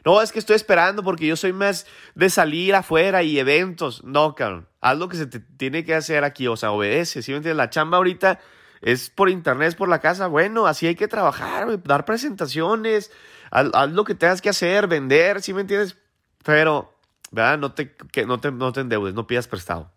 No, 0.05 0.21
es 0.21 0.31
que 0.31 0.39
estoy 0.39 0.55
esperando 0.55 1.03
porque 1.03 1.27
yo 1.27 1.35
soy 1.35 1.53
más 1.53 1.85
de 2.15 2.29
salir 2.29 2.75
afuera 2.75 3.23
y 3.23 3.39
eventos. 3.39 4.03
No, 4.03 4.35
cabrón. 4.35 4.67
Haz 4.81 4.97
lo 4.97 5.09
que 5.09 5.17
se 5.17 5.25
te 5.25 5.39
tiene 5.39 5.83
que 5.83 5.95
hacer 5.95 6.23
aquí. 6.23 6.47
O 6.47 6.55
sea, 6.55 6.71
obedece. 6.71 7.21
¿Sí 7.21 7.31
me 7.31 7.37
entiendes? 7.37 7.57
La 7.57 7.69
chamba 7.69 7.97
ahorita 7.97 8.39
es 8.81 9.09
por 9.09 9.29
internet, 9.29 9.69
es 9.69 9.75
por 9.75 9.89
la 9.89 9.99
casa. 9.99 10.27
Bueno, 10.27 10.67
así 10.67 10.87
hay 10.87 10.95
que 10.95 11.07
trabajar, 11.07 11.83
dar 11.83 12.05
presentaciones. 12.05 13.11
Haz, 13.51 13.91
lo 13.91 14.03
que 14.03 14.15
tengas 14.15 14.41
que 14.41 14.49
hacer, 14.49 14.87
vender. 14.87 15.41
¿Sí 15.41 15.53
me 15.53 15.61
entiendes? 15.61 15.97
Pero, 16.43 16.93
¿verdad? 17.31 17.57
No 17.57 17.73
te, 17.73 17.95
que, 17.95 18.25
no 18.25 18.39
te, 18.39 18.51
no 18.51 18.71
te 18.71 18.81
endeudes, 18.81 19.13
no 19.13 19.27
pidas 19.27 19.47
prestado. 19.47 19.91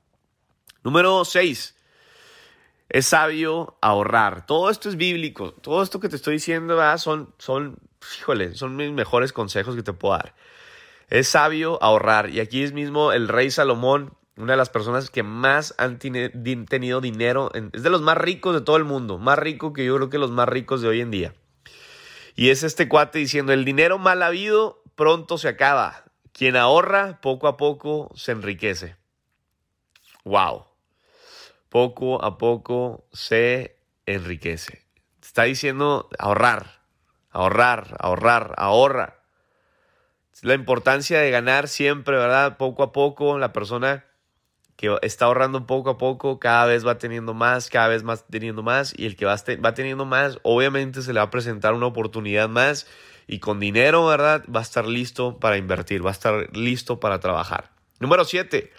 Número 0.83 1.25
6. 1.25 1.77
Es 2.89 3.07
sabio 3.07 3.79
ahorrar. 3.81 4.47
Todo 4.47 4.69
esto 4.69 4.89
es 4.89 4.97
bíblico. 4.97 5.53
Todo 5.53 5.83
esto 5.83 6.01
que 6.01 6.09
te 6.09 6.17
estoy 6.17 6.35
diciendo, 6.35 6.77
¿verdad? 6.77 6.99
Son, 6.99 7.33
son 7.39 7.79
híjole, 8.19 8.55
son 8.55 8.77
mis 8.77 8.93
mejores 8.93 9.33
consejos 9.33 9.77
que 9.77 9.83
te 9.83 9.93
puedo 9.93 10.15
dar. 10.15 10.35
Es 11.09 11.29
sabio 11.29 11.83
ahorrar. 11.83 12.31
Y 12.31 12.41
aquí 12.41 12.63
es 12.63 12.73
mismo 12.73 13.13
el 13.13 13.29
rey 13.29 13.51
Salomón, 13.51 14.15
una 14.37 14.55
de 14.55 14.57
las 14.57 14.71
personas 14.71 15.11
que 15.11 15.23
más 15.23 15.75
han 15.79 15.99
tenido 15.99 17.01
dinero, 17.01 17.51
es 17.55 17.83
de 17.83 17.91
los 17.91 18.01
más 18.01 18.17
ricos 18.17 18.55
de 18.55 18.63
todo 18.63 18.77
el 18.77 18.85
mundo, 18.85 19.19
más 19.19 19.39
rico 19.39 19.73
que 19.73 19.85
yo 19.85 19.97
creo 19.97 20.11
que 20.11 20.19
los 20.19 20.31
más 20.31 20.49
ricos 20.49 20.81
de 20.81 20.89
hoy 20.89 21.01
en 21.01 21.11
día. 21.11 21.35
Y 22.35 22.49
es 22.49 22.63
este 22.63 22.89
cuate 22.89 23.19
diciendo, 23.19 23.53
el 23.53 23.65
dinero 23.65 23.99
mal 23.99 24.23
habido 24.23 24.83
pronto 24.95 25.37
se 25.37 25.49
acaba. 25.49 26.05
Quien 26.33 26.57
ahorra, 26.57 27.21
poco 27.21 27.47
a 27.47 27.59
poco 27.59 28.11
se 28.15 28.33
enriquece. 28.33 28.97
Wow. 30.25 30.65
Poco 31.69 32.25
a 32.25 32.39
poco 32.39 33.07
se 33.13 33.77
enriquece. 34.07 34.83
Está 35.23 35.43
diciendo 35.43 36.09
ahorrar 36.19 36.82
ahorrar, 37.33 37.97
ahorrar, 37.99 38.55
ahorra. 38.57 39.19
La 40.43 40.55
importancia 40.55 41.21
de 41.21 41.31
ganar 41.31 41.69
siempre, 41.69 42.17
¿verdad? 42.17 42.57
Poco 42.57 42.83
a 42.83 42.93
poco, 42.93 43.39
la 43.39 43.53
persona 43.53 44.05
que 44.77 44.97
está 45.03 45.27
ahorrando 45.27 45.67
poco 45.67 45.91
a 45.91 45.99
poco 45.99 46.41
cada 46.41 46.67
vez 46.67 46.87
va 46.87 46.99
teniendo 46.99 47.35
más, 47.35 47.71
cada 47.71 47.89
vez 47.89 48.03
más 48.03 48.25
teniendo 48.29 48.63
más, 48.63 48.95
y 48.97 49.07
el 49.07 49.17
que 49.17 49.27
va, 49.27 49.37
teniendo 49.75 50.05
más, 50.05 50.39
obviamente 50.43 51.03
se 51.03 51.13
le 51.13 51.21
va 51.21 51.27
a 51.27 51.31
presentar 51.31 51.75
una 51.75 51.87
oportunidad 51.87 52.49
más 52.49 52.87
y 53.27 53.39
con 53.39 53.61
dinero, 53.61 54.07
¿verdad? 54.07 54.45
Va 54.55 54.61
a 54.61 54.65
estar 54.65 54.87
listo 54.87 55.39
para 55.39 55.57
invertir, 55.57 56.05
va 56.05 56.11
a 56.11 56.13
estar 56.13 56.57
listo 56.57 56.99
para 56.99 57.21
trabajar. 57.21 57.71
Número 58.01 58.25
7. 58.25 58.73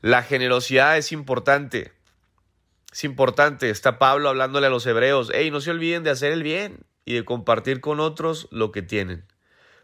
La 0.00 0.22
generosidad 0.22 0.98
es 0.98 1.12
importante. 1.12 1.92
Es 2.90 3.04
importante. 3.04 3.70
Está 3.70 3.98
Pablo 3.98 4.28
hablándole 4.28 4.66
a 4.66 4.70
los 4.70 4.86
hebreos. 4.86 5.30
Hey, 5.32 5.50
no 5.50 5.60
se 5.60 5.70
olviden 5.70 6.02
de 6.02 6.10
hacer 6.10 6.32
el 6.32 6.42
bien 6.42 6.84
y 7.08 7.14
de 7.14 7.24
compartir 7.24 7.80
con 7.80 8.00
otros 8.00 8.48
lo 8.50 8.70
que 8.70 8.82
tienen, 8.82 9.24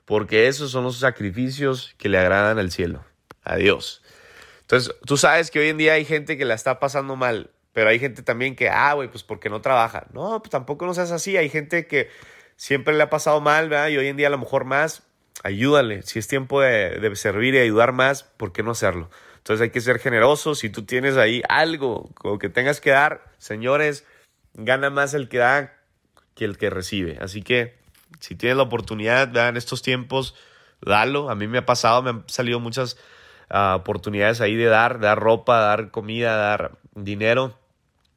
porque 0.05 0.47
esos 0.47 0.71
son 0.71 0.85
los 0.85 0.99
sacrificios 0.99 1.95
que 1.97 2.11
le 2.11 2.19
agradan 2.19 2.59
al 2.59 2.71
cielo, 2.71 3.03
a 3.43 3.57
Dios. 3.57 4.03
Entonces, 4.61 4.95
tú 5.07 5.17
sabes 5.17 5.51
que 5.51 5.59
hoy 5.59 5.69
en 5.69 5.79
día 5.79 5.95
hay 5.95 6.05
gente 6.05 6.37
que 6.37 6.45
la 6.45 6.53
está 6.53 6.79
pasando 6.79 7.17
mal, 7.17 7.51
pero 7.73 7.89
hay 7.89 7.99
gente 7.99 8.23
también 8.23 8.55
que, 8.55 8.69
ah, 8.69 8.93
güey, 8.93 9.09
pues 9.09 9.23
porque 9.23 9.49
no 9.49 9.63
trabaja. 9.63 10.07
No, 10.13 10.39
pues 10.41 10.51
tampoco 10.51 10.85
no 10.85 10.93
seas 10.93 11.13
así. 11.13 11.39
Hay 11.39 11.49
gente 11.49 11.87
que 11.87 12.11
siempre 12.57 12.93
le 12.93 13.03
ha 13.03 13.09
pasado 13.09 13.41
mal, 13.41 13.71
¿verdad? 13.71 13.89
Y 13.89 13.97
hoy 13.97 14.09
en 14.09 14.19
día 14.19 14.27
a 14.27 14.31
lo 14.31 14.37
mejor 14.37 14.67
más, 14.67 15.03
ayúdale. 15.43 16.03
Si 16.03 16.19
es 16.19 16.29
tiempo 16.29 16.61
de, 16.61 16.91
de 17.01 17.17
servir 17.17 17.55
y 17.55 17.59
ayudar 17.59 17.93
más, 17.93 18.25
¿por 18.25 18.53
qué 18.53 18.63
no 18.63 18.73
hacerlo? 18.73 19.09
Entonces 19.39 19.63
hay 19.63 19.71
que 19.71 19.81
ser 19.81 19.99
generosos. 19.99 20.59
Si 20.59 20.69
tú 20.69 20.85
tienes 20.85 21.17
ahí 21.17 21.43
algo 21.49 22.11
que 22.39 22.51
tengas 22.51 22.83
que 22.83 22.91
dar, 22.91 23.25
señores, 23.39 24.05
gana 24.53 24.91
más 24.91 25.15
el 25.15 25.31
que 25.31 25.39
da 25.39 25.84
que 26.35 26.45
el 26.45 26.59
que 26.59 26.71
recibe. 26.71 27.19
Así 27.21 27.43
que 27.43 27.77
si 28.21 28.35
tienes 28.35 28.57
la 28.57 28.65
oportunidad, 28.65 29.37
en 29.37 29.57
estos 29.57 29.83
tiempos, 29.83 30.35
dalo. 30.81 31.31
A 31.31 31.35
mí 31.35 31.47
me 31.47 31.59
ha 31.59 31.67
pasado, 31.67 32.03
me 32.03 32.11
han 32.11 32.25
salido 32.27 32.61
muchas 32.61 32.97
ah, 33.51 33.77
oportunidades 33.77 34.41
ahí 34.41 34.55
de 34.55 34.67
dar, 34.67 35.01
dar 35.01 35.19
ropa, 35.19 35.59
dar 35.59 35.91
comida, 35.91 36.37
dar 36.37 36.79
dinero. 36.95 37.59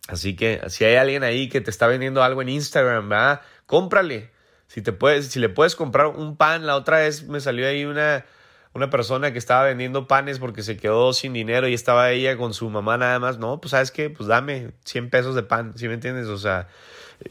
Así 0.07 0.35
que 0.35 0.61
si 0.69 0.85
hay 0.85 0.95
alguien 0.95 1.23
ahí 1.23 1.49
que 1.49 1.61
te 1.61 1.69
está 1.69 1.87
vendiendo 1.87 2.23
algo 2.23 2.41
en 2.41 2.49
Instagram, 2.49 3.09
¿verdad? 3.09 3.41
cómprale. 3.65 4.31
Si, 4.67 4.81
te 4.81 4.91
puedes, 4.91 5.27
si 5.27 5.39
le 5.39 5.49
puedes 5.49 5.75
comprar 5.75 6.07
un 6.07 6.35
pan, 6.35 6.65
la 6.65 6.75
otra 6.75 6.99
vez 6.99 7.23
me 7.23 7.39
salió 7.39 7.67
ahí 7.67 7.85
una, 7.85 8.25
una 8.73 8.89
persona 8.89 9.31
que 9.31 9.39
estaba 9.39 9.63
vendiendo 9.63 10.07
panes 10.07 10.39
porque 10.39 10.61
se 10.61 10.77
quedó 10.77 11.13
sin 11.13 11.33
dinero 11.33 11.67
y 11.67 11.73
estaba 11.73 12.11
ella 12.11 12.37
con 12.37 12.53
su 12.53 12.69
mamá 12.69 12.97
nada 12.97 13.19
más. 13.19 13.37
No, 13.37 13.61
pues 13.61 13.71
sabes 13.71 13.91
qué, 13.91 14.09
pues 14.09 14.27
dame 14.27 14.71
100 14.85 15.09
pesos 15.09 15.35
de 15.35 15.43
pan, 15.43 15.73
¿sí 15.77 15.87
me 15.87 15.93
entiendes? 15.93 16.27
O 16.27 16.37
sea, 16.37 16.67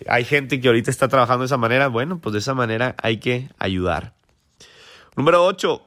hay 0.09 0.25
gente 0.25 0.61
que 0.61 0.69
ahorita 0.69 0.91
está 0.91 1.09
trabajando 1.09 1.43
de 1.43 1.47
esa 1.47 1.57
manera, 1.57 1.89
bueno, 1.89 2.19
pues 2.19 2.33
de 2.33 2.39
esa 2.39 2.55
manera 2.55 2.95
hay 3.03 3.19
que 3.19 3.49
ayudar. 3.59 4.15
Número 5.17 5.45
8, 5.45 5.83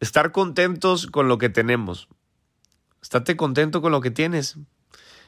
estar 0.00 0.32
contentos 0.32 1.06
con 1.06 1.28
lo 1.28 1.38
que 1.38 1.48
tenemos. 1.48 2.08
Estate 3.02 3.36
contento 3.36 3.80
con 3.80 3.92
lo 3.92 4.00
que 4.00 4.10
tienes. 4.10 4.56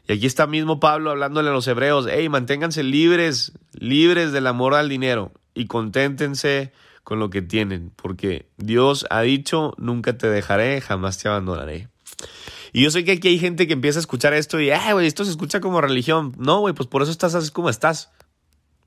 Y 0.08 0.12
aquí 0.12 0.26
está 0.26 0.46
mismo 0.46 0.80
Pablo 0.80 1.10
hablándole 1.10 1.50
a 1.50 1.52
los 1.52 1.66
hebreos, 1.68 2.06
hey, 2.10 2.28
manténganse 2.28 2.82
libres, 2.82 3.52
libres 3.72 4.32
del 4.32 4.46
amor 4.46 4.74
al 4.74 4.88
dinero 4.88 5.32
y 5.54 5.66
conténtense 5.66 6.72
con 7.04 7.18
lo 7.18 7.30
que 7.30 7.42
tienen, 7.42 7.92
porque 7.96 8.48
Dios 8.56 9.06
ha 9.10 9.22
dicho, 9.22 9.74
nunca 9.78 10.16
te 10.16 10.28
dejaré, 10.28 10.80
jamás 10.80 11.18
te 11.18 11.28
abandonaré. 11.28 11.88
Y 12.72 12.82
yo 12.84 12.90
sé 12.90 13.04
que 13.04 13.12
aquí 13.12 13.28
hay 13.28 13.38
gente 13.38 13.66
que 13.66 13.72
empieza 13.72 13.98
a 13.98 14.00
escuchar 14.00 14.32
esto 14.32 14.60
y, 14.60 14.70
ah, 14.70 14.92
güey, 14.92 15.06
esto 15.06 15.24
se 15.24 15.30
escucha 15.30 15.60
como 15.60 15.80
religión. 15.80 16.34
No, 16.38 16.60
güey, 16.60 16.74
pues 16.74 16.88
por 16.88 17.02
eso 17.02 17.10
estás 17.10 17.34
así 17.34 17.50
como 17.50 17.68
estás. 17.68 18.10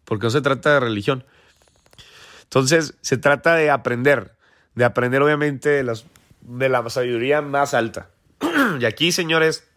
Porque 0.05 0.25
no 0.25 0.29
se 0.29 0.41
trata 0.41 0.73
de 0.73 0.79
religión. 0.79 1.25
Entonces, 2.43 2.95
se 3.01 3.17
trata 3.17 3.55
de 3.55 3.69
aprender. 3.69 4.35
De 4.75 4.85
aprender, 4.85 5.21
obviamente, 5.21 5.69
de, 5.69 5.83
las, 5.83 6.05
de 6.41 6.69
la 6.69 6.89
sabiduría 6.89 7.41
más 7.41 7.73
alta. 7.73 8.09
y 8.79 8.85
aquí, 8.85 9.11
señores, 9.11 9.67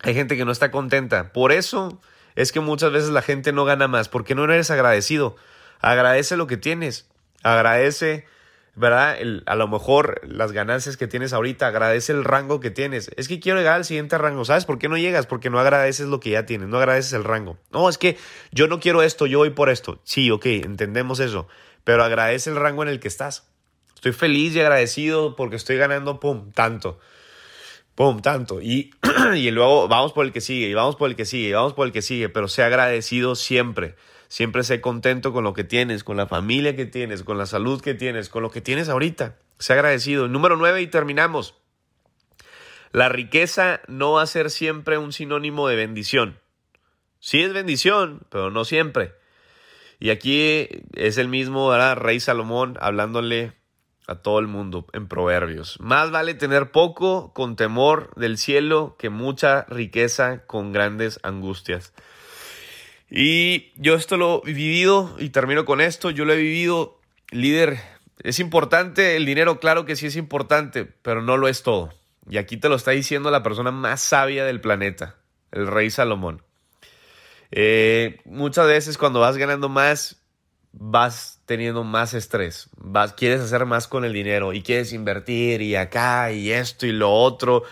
hay 0.00 0.14
gente 0.14 0.36
que 0.36 0.44
no 0.44 0.52
está 0.52 0.70
contenta. 0.70 1.32
Por 1.32 1.52
eso 1.52 2.00
es 2.36 2.52
que 2.52 2.60
muchas 2.60 2.92
veces 2.92 3.10
la 3.10 3.22
gente 3.22 3.52
no 3.52 3.64
gana 3.64 3.88
más. 3.88 4.08
Porque 4.08 4.34
no 4.34 4.44
eres 4.44 4.70
agradecido. 4.70 5.36
Agradece 5.80 6.36
lo 6.36 6.46
que 6.46 6.56
tienes. 6.56 7.08
Agradece 7.42 8.26
¿verdad? 8.74 9.18
a 9.46 9.54
lo 9.56 9.68
mejor 9.68 10.20
las 10.26 10.52
ganancias 10.52 10.96
que 10.96 11.06
tienes 11.06 11.32
ahorita, 11.32 11.66
agradece 11.66 12.12
el 12.12 12.24
rango 12.24 12.60
que 12.60 12.70
tienes. 12.70 13.10
Es 13.16 13.28
que 13.28 13.40
quiero 13.40 13.58
llegar 13.58 13.74
al 13.74 13.84
siguiente 13.84 14.16
rango, 14.18 14.44
¿sabes 14.44 14.64
por 14.64 14.78
qué 14.78 14.88
no 14.88 14.96
llegas? 14.96 15.26
Porque 15.26 15.50
no 15.50 15.58
agradeces 15.58 16.08
lo 16.08 16.20
que 16.20 16.30
ya 16.30 16.46
tienes, 16.46 16.68
no 16.68 16.78
agradeces 16.78 17.12
el 17.12 17.24
rango. 17.24 17.58
No, 17.70 17.88
es 17.88 17.98
que 17.98 18.16
yo 18.52 18.68
no 18.68 18.80
quiero 18.80 19.02
esto, 19.02 19.26
yo 19.26 19.38
voy 19.38 19.50
por 19.50 19.70
esto. 19.70 20.00
Sí, 20.04 20.30
ok, 20.30 20.46
entendemos 20.46 21.20
eso, 21.20 21.48
pero 21.84 22.04
agradece 22.04 22.50
el 22.50 22.56
rango 22.56 22.82
en 22.82 22.88
el 22.88 23.00
que 23.00 23.08
estás. 23.08 23.48
Estoy 23.94 24.12
feliz 24.12 24.54
y 24.54 24.60
agradecido 24.60 25.36
porque 25.36 25.56
estoy 25.56 25.76
ganando, 25.76 26.20
pum, 26.20 26.52
tanto. 26.52 26.98
Pum, 27.94 28.22
tanto. 28.22 28.62
Y, 28.62 28.94
y 29.36 29.50
luego 29.50 29.88
vamos 29.88 30.14
por 30.14 30.24
el 30.24 30.32
que 30.32 30.40
sigue, 30.40 30.68
y 30.68 30.74
vamos 30.74 30.96
por 30.96 31.10
el 31.10 31.16
que 31.16 31.26
sigue, 31.26 31.48
y 31.48 31.52
vamos 31.52 31.74
por 31.74 31.86
el 31.86 31.92
que 31.92 32.00
sigue, 32.00 32.28
pero 32.30 32.48
sé 32.48 32.62
agradecido 32.62 33.34
siempre. 33.34 33.96
Siempre 34.30 34.62
sé 34.62 34.80
contento 34.80 35.32
con 35.32 35.42
lo 35.42 35.54
que 35.54 35.64
tienes, 35.64 36.04
con 36.04 36.16
la 36.16 36.28
familia 36.28 36.76
que 36.76 36.86
tienes, 36.86 37.24
con 37.24 37.36
la 37.36 37.46
salud 37.46 37.80
que 37.80 37.94
tienes, 37.94 38.28
con 38.28 38.44
lo 38.44 38.52
que 38.52 38.60
tienes 38.60 38.88
ahorita. 38.88 39.34
Sé 39.58 39.72
agradecido. 39.72 40.28
Número 40.28 40.56
nueve 40.56 40.80
y 40.82 40.86
terminamos. 40.86 41.56
La 42.92 43.08
riqueza 43.08 43.80
no 43.88 44.12
va 44.12 44.22
a 44.22 44.26
ser 44.26 44.50
siempre 44.50 44.98
un 44.98 45.12
sinónimo 45.12 45.66
de 45.66 45.74
bendición. 45.74 46.38
Sí 47.18 47.42
es 47.42 47.52
bendición, 47.52 48.20
pero 48.30 48.52
no 48.52 48.64
siempre. 48.64 49.14
Y 49.98 50.10
aquí 50.10 50.68
es 50.94 51.18
el 51.18 51.26
mismo 51.26 51.74
Rey 51.96 52.20
Salomón 52.20 52.78
hablándole 52.80 53.54
a 54.06 54.14
todo 54.14 54.38
el 54.38 54.46
mundo 54.46 54.86
en 54.92 55.08
Proverbios. 55.08 55.76
Más 55.80 56.12
vale 56.12 56.34
tener 56.34 56.70
poco 56.70 57.32
con 57.32 57.56
temor 57.56 58.14
del 58.14 58.38
cielo 58.38 58.94
que 58.96 59.10
mucha 59.10 59.64
riqueza 59.64 60.46
con 60.46 60.72
grandes 60.72 61.18
angustias. 61.24 61.92
Y 63.10 63.72
yo 63.76 63.94
esto 63.94 64.16
lo 64.16 64.42
he 64.46 64.52
vivido 64.52 65.16
y 65.18 65.30
termino 65.30 65.64
con 65.64 65.80
esto. 65.80 66.10
Yo 66.10 66.24
lo 66.24 66.32
he 66.32 66.36
vivido, 66.36 66.98
líder. 67.30 67.80
Es 68.22 68.38
importante 68.38 69.16
el 69.16 69.26
dinero, 69.26 69.58
claro 69.58 69.84
que 69.84 69.96
sí 69.96 70.06
es 70.06 70.16
importante, 70.16 70.84
pero 70.84 71.20
no 71.20 71.36
lo 71.36 71.48
es 71.48 71.62
todo. 71.62 71.92
Y 72.28 72.36
aquí 72.38 72.56
te 72.56 72.68
lo 72.68 72.76
está 72.76 72.92
diciendo 72.92 73.30
la 73.30 73.42
persona 73.42 73.72
más 73.72 74.00
sabia 74.00 74.44
del 74.44 74.60
planeta, 74.60 75.16
el 75.50 75.66
rey 75.66 75.90
Salomón. 75.90 76.42
Eh, 77.50 78.20
muchas 78.24 78.66
veces 78.68 78.96
cuando 78.96 79.18
vas 79.18 79.36
ganando 79.36 79.68
más, 79.68 80.22
vas 80.72 81.40
teniendo 81.46 81.82
más 81.82 82.14
estrés, 82.14 82.68
vas, 82.76 83.14
quieres 83.14 83.40
hacer 83.40 83.66
más 83.66 83.88
con 83.88 84.04
el 84.04 84.12
dinero 84.12 84.52
y 84.52 84.62
quieres 84.62 84.92
invertir 84.92 85.62
y 85.62 85.74
acá 85.74 86.30
y 86.30 86.52
esto 86.52 86.86
y 86.86 86.92
lo 86.92 87.12
otro. 87.12 87.64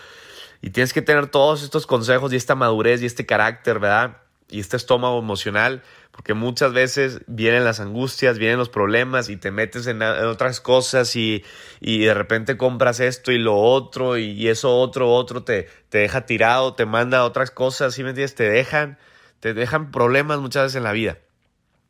Y 0.61 0.71
tienes 0.71 0.91
que 0.91 1.01
tener 1.01 1.27
todos 1.27 1.63
estos 1.63 1.87
consejos 1.87 2.33
y 2.33 2.35
esta 2.35 2.55
madurez 2.55 3.01
y 3.01 3.05
este 3.05 3.25
carácter, 3.25 3.79
¿verdad? 3.79 4.17
Y 4.49 4.59
este 4.59 4.77
estómago 4.77 5.19
emocional, 5.19 5.83
porque 6.11 6.33
muchas 6.33 6.73
veces 6.73 7.21
vienen 7.27 7.63
las 7.63 7.79
angustias, 7.79 8.37
vienen 8.37 8.57
los 8.57 8.69
problemas 8.69 9.29
y 9.29 9.37
te 9.37 9.51
metes 9.51 9.87
en, 9.87 10.01
otras 10.01 10.59
cosas 10.59 11.15
y, 11.15 11.43
de 11.81 12.13
repente 12.13 12.57
compras 12.57 12.99
esto 12.99 13.31
y 13.31 13.37
lo 13.37 13.55
otro 13.55 14.17
y, 14.17 14.47
eso 14.47 14.75
otro, 14.75 15.11
otro 15.11 15.43
te, 15.43 15.69
te 15.89 15.99
deja 15.99 16.25
tirado, 16.25 16.73
te 16.73 16.85
manda 16.85 17.23
otras 17.23 17.51
cosas, 17.51 17.93
¿sí 17.93 18.03
me 18.03 18.09
entiendes? 18.09 18.35
Te 18.35 18.49
dejan, 18.49 18.97
te 19.39 19.53
dejan 19.53 19.91
problemas 19.91 20.39
muchas 20.39 20.63
veces 20.63 20.75
en 20.77 20.83
la 20.83 20.91
vida. 20.91 21.19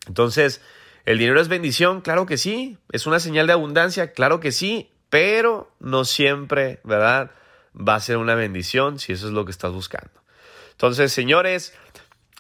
Entonces, 0.08 0.62
¿el 1.06 1.18
dinero 1.18 1.40
es 1.42 1.48
bendición? 1.48 2.02
Claro 2.02 2.26
que 2.26 2.38
sí. 2.38 2.78
¿Es 2.92 3.08
una 3.08 3.20
señal 3.20 3.48
de 3.48 3.54
abundancia? 3.54 4.12
Claro 4.12 4.40
que 4.40 4.52
sí, 4.52 4.92
pero 5.10 5.72
no 5.80 6.06
siempre, 6.06 6.82
¿verdad? 6.84 7.32
Va 7.76 7.96
a 7.96 8.00
ser 8.00 8.18
una 8.18 8.36
bendición 8.36 9.00
si 9.00 9.14
eso 9.14 9.28
es 9.28 9.34
lo 9.34 9.46
que 9.46 9.52
estás 9.52 9.72
buscando. 9.72 10.20
Entonces, 10.72 11.12
señores, 11.12 11.74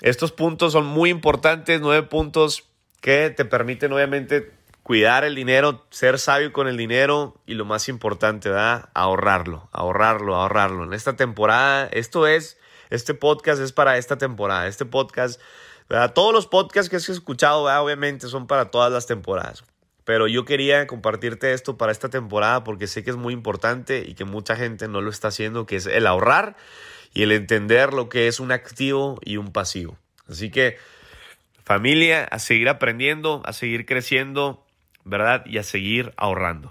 estos 0.01 0.31
puntos 0.31 0.73
son 0.73 0.85
muy 0.85 1.09
importantes, 1.09 1.81
nueve 1.81 2.07
puntos 2.07 2.69
que 3.01 3.29
te 3.29 3.45
permiten 3.45 3.91
obviamente 3.91 4.51
cuidar 4.83 5.23
el 5.23 5.35
dinero, 5.35 5.85
ser 5.91 6.17
sabio 6.17 6.51
con 6.51 6.67
el 6.67 6.77
dinero 6.77 7.35
y 7.45 7.53
lo 7.53 7.65
más 7.65 7.89
importante, 7.89 8.49
¿verdad? 8.49 8.89
Ahorrarlo, 8.93 9.69
ahorrarlo, 9.71 10.35
ahorrarlo. 10.35 10.83
En 10.83 10.93
esta 10.93 11.15
temporada, 11.15 11.87
esto 11.91 12.27
es, 12.27 12.57
este 12.89 13.13
podcast 13.13 13.61
es 13.61 13.71
para 13.71 13.97
esta 13.97 14.17
temporada. 14.17 14.67
Este 14.67 14.85
podcast, 14.85 15.39
¿verdad? 15.89 16.13
Todos 16.13 16.33
los 16.33 16.47
podcasts 16.47 16.89
que 16.89 16.95
has 16.95 17.07
escuchado, 17.09 17.65
¿verdad? 17.65 17.83
obviamente 17.83 18.27
son 18.27 18.47
para 18.47 18.71
todas 18.71 18.91
las 18.91 19.05
temporadas. 19.05 19.63
Pero 20.05 20.27
yo 20.27 20.43
quería 20.43 20.87
compartirte 20.87 21.53
esto 21.53 21.77
para 21.77 21.91
esta 21.91 22.09
temporada 22.09 22.63
porque 22.63 22.87
sé 22.87 23.03
que 23.03 23.11
es 23.11 23.15
muy 23.15 23.33
importante 23.33 24.03
y 24.07 24.15
que 24.15 24.25
mucha 24.25 24.55
gente 24.55 24.87
no 24.87 25.01
lo 25.01 25.11
está 25.11 25.27
haciendo, 25.27 25.67
que 25.67 25.75
es 25.75 25.85
el 25.85 26.07
ahorrar 26.07 26.55
y 27.19 27.23
el 27.23 27.33
entender 27.33 27.91
lo 27.91 28.07
que 28.07 28.29
es 28.29 28.39
un 28.39 28.53
activo 28.53 29.19
y 29.25 29.35
un 29.35 29.51
pasivo. 29.51 29.97
Así 30.29 30.49
que 30.51 30.77
familia, 31.65 32.23
a 32.23 32.39
seguir 32.39 32.69
aprendiendo, 32.69 33.41
a 33.43 33.51
seguir 33.51 33.85
creciendo, 33.85 34.65
¿verdad? 35.03 35.45
Y 35.45 35.57
a 35.57 35.63
seguir 35.63 36.13
ahorrando. 36.15 36.69